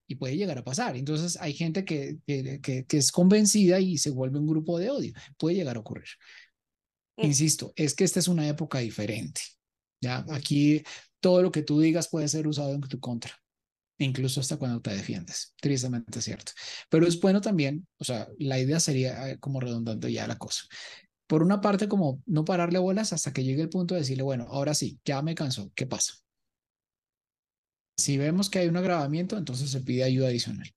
[0.07, 0.97] y puede llegar a pasar.
[0.97, 4.91] Entonces hay gente que, que, que, que es convencida y se vuelve un grupo de
[4.91, 5.13] odio.
[5.37, 6.09] Puede llegar a ocurrir.
[7.17, 9.41] Insisto, es que esta es una época diferente.
[10.01, 10.83] Ya, aquí
[11.21, 13.33] todo lo que tú digas puede ser usado en tu contra,
[13.99, 15.55] incluso hasta cuando te defiendes.
[15.61, 16.53] Tristemente cierto.
[16.89, 20.65] Pero es bueno también, o sea, la idea sería eh, como redundando ya la cosa.
[21.27, 24.47] Por una parte, como no pararle bolas hasta que llegue el punto de decirle, bueno,
[24.49, 26.15] ahora sí, ya me cansó, ¿qué pasa?
[27.97, 30.73] Si vemos que hay un agravamiento, entonces se pide ayuda adicional.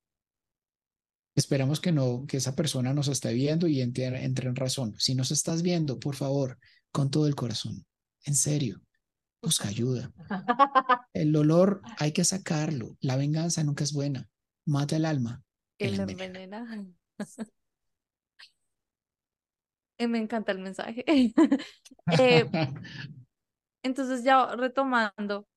[1.36, 4.94] Esperamos que no, que esa persona nos esté viendo y entre, entre en razón.
[5.00, 6.60] Si nos estás viendo, por favor,
[6.92, 7.86] con todo el corazón,
[8.26, 8.82] en serio,
[9.44, 10.12] busca ayuda.
[11.14, 12.98] El dolor hay que sacarlo.
[13.02, 14.28] La venganza nunca es buena.
[14.66, 15.44] Mata el alma.
[15.78, 16.86] el envenena.
[20.00, 21.06] Eh, Me encanta el mensaje.
[22.20, 22.46] Eh,
[23.84, 25.48] entonces, ya retomando,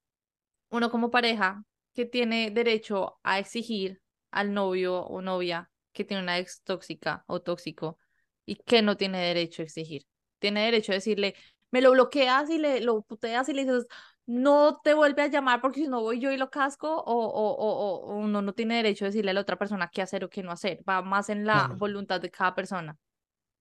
[0.71, 1.65] uno como pareja
[1.95, 7.41] que tiene derecho a exigir al novio o novia que tiene una ex tóxica o
[7.41, 7.99] tóxico
[8.45, 10.07] y que no tiene derecho a exigir.
[10.39, 11.35] Tiene derecho a decirle,
[11.77, 13.87] me lo bloqueas y le lo puteas y le dices,
[14.27, 17.51] no te vuelve a llamar porque si no voy yo y lo casco, o, o,
[17.55, 20.31] o, o uno no tiene derecho a decirle a la otra persona qué hacer o
[20.31, 20.83] qué no hacer.
[20.89, 21.77] Va más en la Bueno.
[21.77, 22.97] voluntad de cada persona.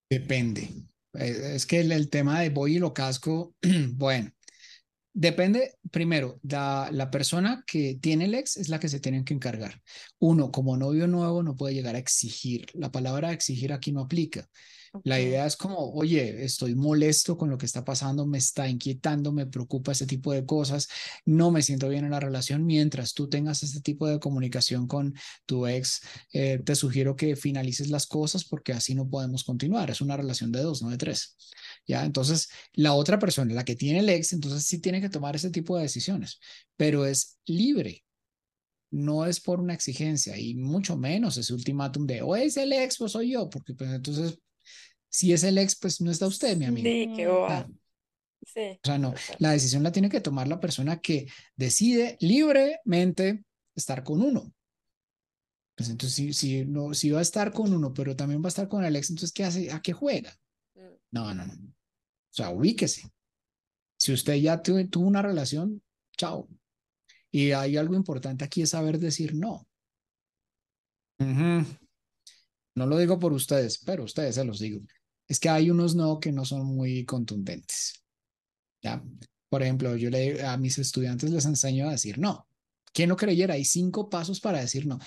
[0.10, 0.70] Depende.
[1.14, 3.56] Eh, Es que el, el tema de voy y lo casco,
[3.94, 4.32] bueno,
[5.14, 9.34] depende, primero, la, la persona que tiene el ex es la que se tiene que
[9.34, 9.82] encargar.
[10.20, 12.68] Uno, como novio nuevo, no puede llegar a exigir.
[12.76, 14.48] La palabra exigir aquí no aplica.
[15.04, 19.32] La idea es como, oye, estoy molesto con lo que está pasando, me está inquietando,
[19.32, 20.88] me preocupa ese tipo de cosas,
[21.26, 22.66] no me siento bien en la relación.
[22.66, 25.14] Mientras tú tengas este tipo de comunicación con
[25.46, 26.02] tu ex,
[26.34, 29.90] eh, te sugiero que finalices las cosas porque así no podemos continuar.
[29.90, 31.36] Es una relación de dos, no de tres.
[31.88, 32.06] ¿Ya?
[32.06, 35.50] Entonces, la otra persona, la que tiene el ex, entonces sí tiene que tomar ese
[35.50, 36.40] tipo de decisiones,
[36.78, 38.04] pero es libre.
[38.92, 43.02] No es por una exigencia y mucho menos ese ultimátum de o es el ex
[43.02, 44.40] o soy yo, porque pues entonces
[45.16, 46.90] si es el ex, pues no está usted, mi amigo.
[46.90, 47.58] Sí, qué boba.
[47.60, 47.68] Ah,
[48.46, 53.44] Sí, o sea, no, la decisión la tiene que tomar la persona que decide libremente
[53.76, 54.54] estar con uno.
[55.76, 58.50] Pues entonces, si, si, no, si va a estar con uno, pero también va a
[58.50, 59.72] estar con el ex, entonces, ¿qué hace?
[59.72, 60.38] ¿A qué juega?
[60.76, 60.94] Mm.
[61.12, 61.54] No, no, no.
[61.54, 61.74] O
[62.30, 63.10] sea, ubíquese.
[63.98, 65.82] Si usted ya tu- tuvo una relación,
[66.16, 66.48] chao.
[67.32, 69.68] Y hay algo importante aquí es saber decir no.
[72.76, 74.82] No lo digo por ustedes, pero ustedes se los digo.
[75.28, 78.04] Es que hay unos no que no son muy contundentes.
[78.82, 79.04] ¿ya?
[79.50, 82.48] Por ejemplo, yo le, a mis estudiantes les enseño a decir no.
[82.94, 83.56] ¿Quién no creyera?
[83.56, 85.00] Hay cinco pasos para decir no.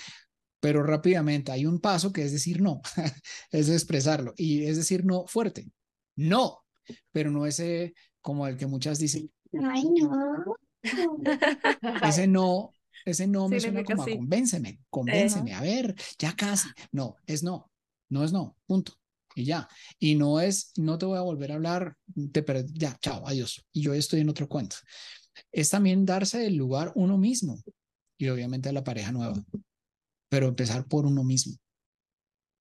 [0.59, 2.81] Pero rápidamente hay un paso que es decir no,
[3.51, 4.33] es expresarlo.
[4.37, 5.71] Y es decir no fuerte.
[6.15, 6.59] No,
[7.11, 9.31] pero no ese como el que muchas dicen,
[9.63, 10.55] Ay, no.
[12.03, 12.71] ese no,
[13.05, 14.17] ese no me suena Significa como a sí.
[14.17, 16.69] convénceme, convénceme, a ver, ya casi.
[16.91, 17.71] No, es no,
[18.09, 18.98] no es no, punto.
[19.35, 19.67] Y ya.
[19.99, 21.95] Y no es, no te voy a volver a hablar,
[22.31, 23.65] te ya, chao, adiós.
[23.71, 24.75] Y yo estoy en otro cuento.
[25.51, 27.57] Es también darse el lugar uno mismo
[28.17, 29.41] y obviamente a la pareja nueva,
[30.29, 31.55] pero empezar por uno mismo.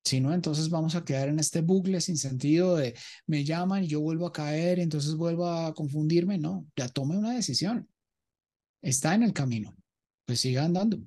[0.04, 2.94] Si no, entonces vamos a quedar en este bucle sin sentido de
[3.26, 6.38] me llaman y yo vuelvo a caer y entonces vuelvo a confundirme.
[6.38, 7.86] No, ya tome una decisión.
[8.80, 9.76] Está en el camino.
[10.24, 10.98] Pues siga andando.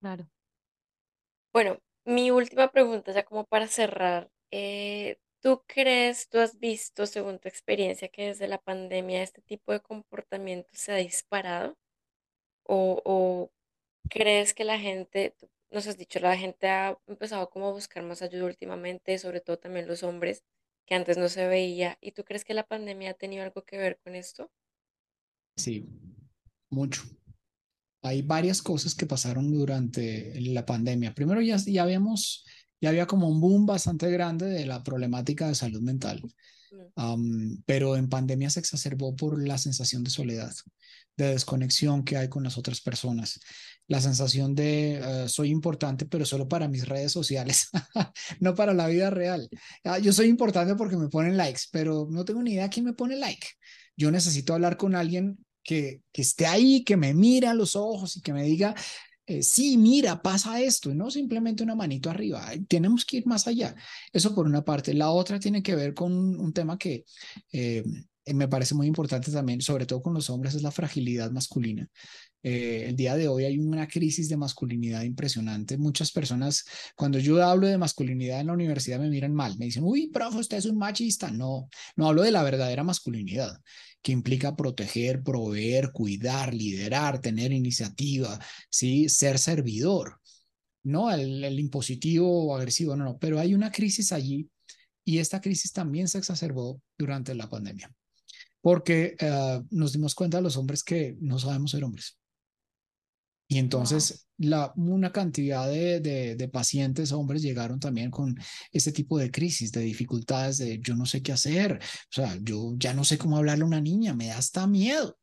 [0.00, 0.28] Claro.
[1.52, 4.30] Bueno, mi última pregunta, ya como para cerrar.
[4.50, 9.72] eh, ¿tú crees, tú has visto, según tu experiencia, que desde la pandemia este tipo
[9.72, 11.76] de comportamiento se ha disparado?
[12.64, 13.52] ¿O, o
[14.10, 18.02] crees que la gente, tú nos has dicho, la gente ha empezado como a buscar
[18.04, 20.44] más ayuda últimamente, sobre todo también los hombres,
[20.86, 21.98] que antes no se veía?
[22.02, 24.50] ¿Y tú crees que la pandemia ha tenido algo que ver con esto?
[25.56, 25.86] Sí,
[26.70, 27.04] mucho.
[28.04, 31.14] Hay varias cosas que pasaron durante la pandemia.
[31.14, 32.44] Primero ya, ya habíamos,
[32.80, 36.20] ya había como un boom bastante grande de la problemática de salud mental.
[36.22, 36.32] Mm,
[36.96, 40.52] Um, pero en pandemia se exacerbó por la sensación de soledad,
[41.16, 43.40] de desconexión que hay con las otras personas,
[43.88, 47.68] la sensación de eh, soy importante, pero solo para mis redes sociales,
[48.40, 49.48] no para la vida real.
[49.84, 52.92] Ah, yo soy importante porque me ponen likes, pero no tengo ni idea quién me
[52.92, 53.46] pone like.
[53.96, 58.20] Yo necesito hablar con alguien que, esté ahí, que me mire a los ojos y
[58.22, 58.74] que me diga,
[59.26, 63.46] eh, sí, mira, pasa esto, y no simplemente una manito arriba, tenemos que ir más
[63.48, 63.74] allá.
[64.12, 64.94] Eso por una parte.
[64.94, 67.04] La otra tiene que ver con un tema que
[67.52, 67.82] eh,
[68.32, 71.88] me parece muy importante también, sobre todo con los hombres, es la fragilidad masculina.
[72.42, 75.78] Eh, el día de hoy hay una crisis de masculinidad impresionante.
[75.78, 79.56] Muchas personas, cuando yo hablo de masculinidad en la universidad, me miran mal.
[79.58, 81.30] Me dicen, uy, profe, usted es un machista.
[81.30, 83.58] No, no hablo de la verdadera masculinidad,
[84.04, 88.38] que implica proteger, proveer, cuidar, liderar, tener iniciativa,
[88.68, 89.08] ¿sí?
[89.08, 90.20] ser servidor.
[90.82, 94.50] No el, impositivo o agresivo, no, no, pero hay una crisis allí
[95.06, 97.90] y esta crisis también se exacerbó durante la pandemia,
[98.60, 102.18] porque eh, nos dimos cuenta los hombres que no sabemos ser hombres.
[103.46, 108.36] Y entonces la, una cantidad de, de, de pacientes hombres llegaron también con
[108.72, 112.74] este tipo de crisis, de dificultades, de yo no sé qué hacer, o sea, yo
[112.76, 115.18] ya no sé cómo hablarle a una niña, me da hasta miedo.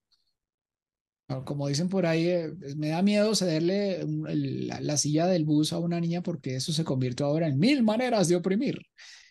[1.31, 5.71] Ah, Como dicen por ahí, eh, me da miedo cederle la, la silla del bus
[5.73, 8.79] a una niña porque eso se convirtió ahora en mil maneras de oprimir.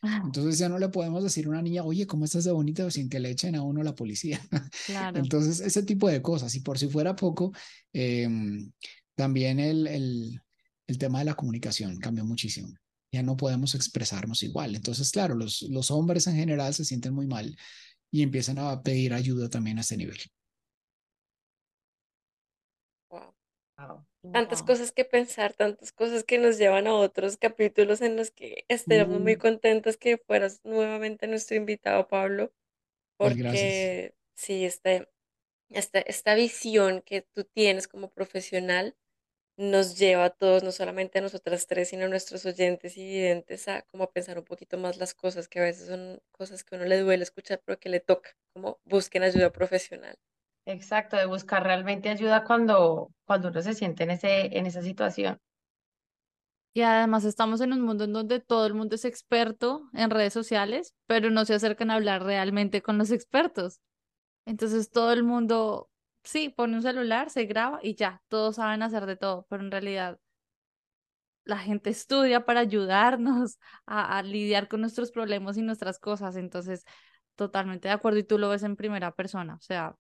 [0.03, 2.91] Entonces ya no le podemos decir a una niña, oye, ¿cómo estás de bonita?
[2.91, 4.41] sin que le echen a uno la policía.
[4.87, 5.19] Claro.
[5.19, 6.55] Entonces, ese tipo de cosas.
[6.55, 7.53] Y por si fuera poco,
[7.93, 8.73] em,
[9.15, 10.41] también el, el,
[10.87, 12.69] el tema de la comunicación cambió muchísimo.
[13.13, 14.75] Ya no podemos expresarnos igual.
[14.75, 17.57] Entonces, claro, los, los hombres en general se sienten muy mal
[18.11, 20.19] y empiezan a pedir ayuda también a ese nivel.
[23.89, 24.05] Wow.
[24.33, 24.63] Tantas Wow.
[24.63, 29.21] cosas que pensar, tantas cosas que nos llevan a otros capítulos en los que estaremos
[29.21, 29.39] muy Mm.
[29.39, 32.53] contentos que fueras nuevamente nuestro invitado, Pablo,
[33.19, 35.09] porque sí, este,
[35.71, 38.97] esta, esta visión que tú tienes como profesional
[39.57, 43.69] nos lleva a todos, no solamente a nosotras tres, sino a nuestros oyentes y videntes,
[43.69, 46.75] a como a pensar un poquito más las cosas, que a veces son cosas que
[46.77, 50.17] a uno le duele escuchar, pero que le toca, como busquen ayuda profesional.
[50.75, 55.39] Exacto, de buscar realmente ayuda cuando, cuando uno se siente en ese, en esa situación.
[56.73, 60.33] Y además estamos en un mundo en donde todo el mundo es experto en redes
[60.33, 63.81] sociales, pero no se acercan a hablar realmente con los expertos.
[64.47, 65.91] Entonces todo el mundo,
[66.25, 69.71] sí, pone un celular, se graba y ya, todos saben hacer de todo, pero en
[69.73, 70.21] realidad
[71.45, 76.37] la gente estudia para ayudarnos a, a lidiar con nuestros problemas y nuestras cosas.
[76.37, 76.85] Entonces,
[77.37, 79.97] totalmente de acuerdo y tú lo ves en primera persona, o sea,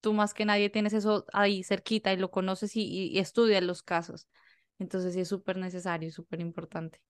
[0.00, 3.62] tú más que nadie tienes eso ahí cerquita y lo conoces y, y, y estudias
[3.62, 4.28] los casos.
[4.78, 7.00] Entonces sí es súper necesario súper importante.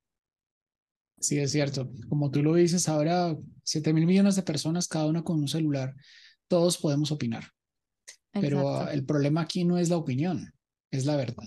[1.18, 1.91] Sí, es cierto.
[2.09, 5.95] Como tú lo dices, ahora 7 mil millones de personas, cada una con un celular,
[6.49, 7.45] todos podemos opinar.
[8.38, 8.91] Pero Exacto.
[8.91, 10.55] el problema aquí no es la opinión,
[10.91, 11.45] es la verdad.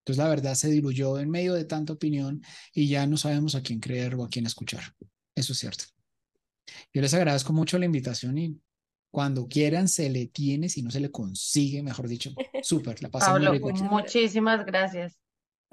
[0.00, 2.42] Entonces la verdad se diluyó en medio de tanta opinión
[2.74, 4.82] y ya no sabemos a quién creer o a quién escuchar.
[5.34, 5.84] Eso es cierto.
[6.92, 8.60] Yo les agradezco mucho la invitación y
[9.12, 12.32] cuando quieran se le tiene, si no se le consigue, mejor dicho,
[12.64, 13.68] súper, la pasé muy Pablo, rico.
[13.68, 13.90] Gracias.
[13.90, 15.18] muchísimas gracias.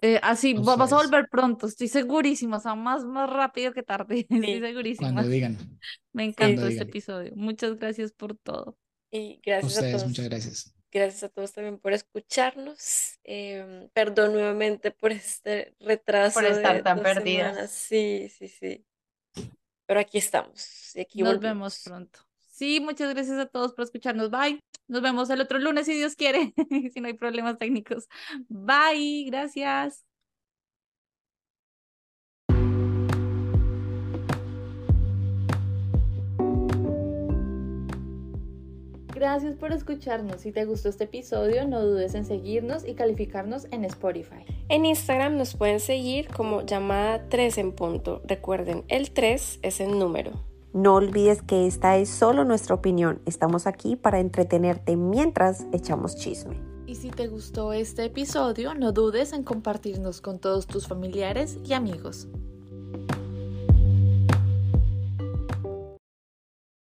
[0.01, 1.11] Eh, así, A va- vas a ustedes.
[1.11, 4.59] volver pronto, estoy segurísima, o sea, más, más rápido que tarde, estoy Sí.
[4.59, 5.11] segurísima.
[5.13, 5.57] Cuando digan,
[6.13, 6.87] Me encantó este digan.
[6.89, 7.31] episodio.
[7.35, 8.77] Muchas gracias por todo.
[9.11, 10.07] Y gracias a ustedes, todos.
[10.07, 10.75] muchas gracias.
[10.91, 13.19] Gracias a todos también por escucharnos.
[13.23, 17.51] Em, perdón nuevamente por este retraso Por estar de tan perdidas.
[17.53, 17.71] semanas.
[17.71, 18.85] Sí, sí, sí.
[19.85, 20.95] Pero aquí estamos.
[20.95, 21.83] Y aquí Nos vemos volvimos.
[21.83, 22.19] pronto.
[22.59, 24.31] Sí, muchas gracias a todos por escucharnos.
[24.31, 24.59] Bye.
[24.89, 26.53] Nos vemos el otro lunes si Dios quiere,
[26.93, 28.09] si no hay problemas técnicos.
[28.49, 29.23] Bye.
[29.27, 30.03] Gracias.
[39.07, 40.41] Gracias por escucharnos.
[40.41, 44.43] Si te gustó este episodio, no dudes en seguirnos y calificarnos en Spotify.
[44.67, 48.21] En Instagram nos pueden seguir como llamada 3 en punto.
[48.25, 50.48] Recuerden, el 3 es el número.
[50.73, 53.21] No olvides que esta es solo nuestra opinión.
[53.25, 56.61] Estamos aquí para entretenerte mientras echamos chisme.
[56.85, 61.73] Y si te gustó este episodio, no dudes en compartirnos con todos tus familiares y
[61.73, 62.27] amigos.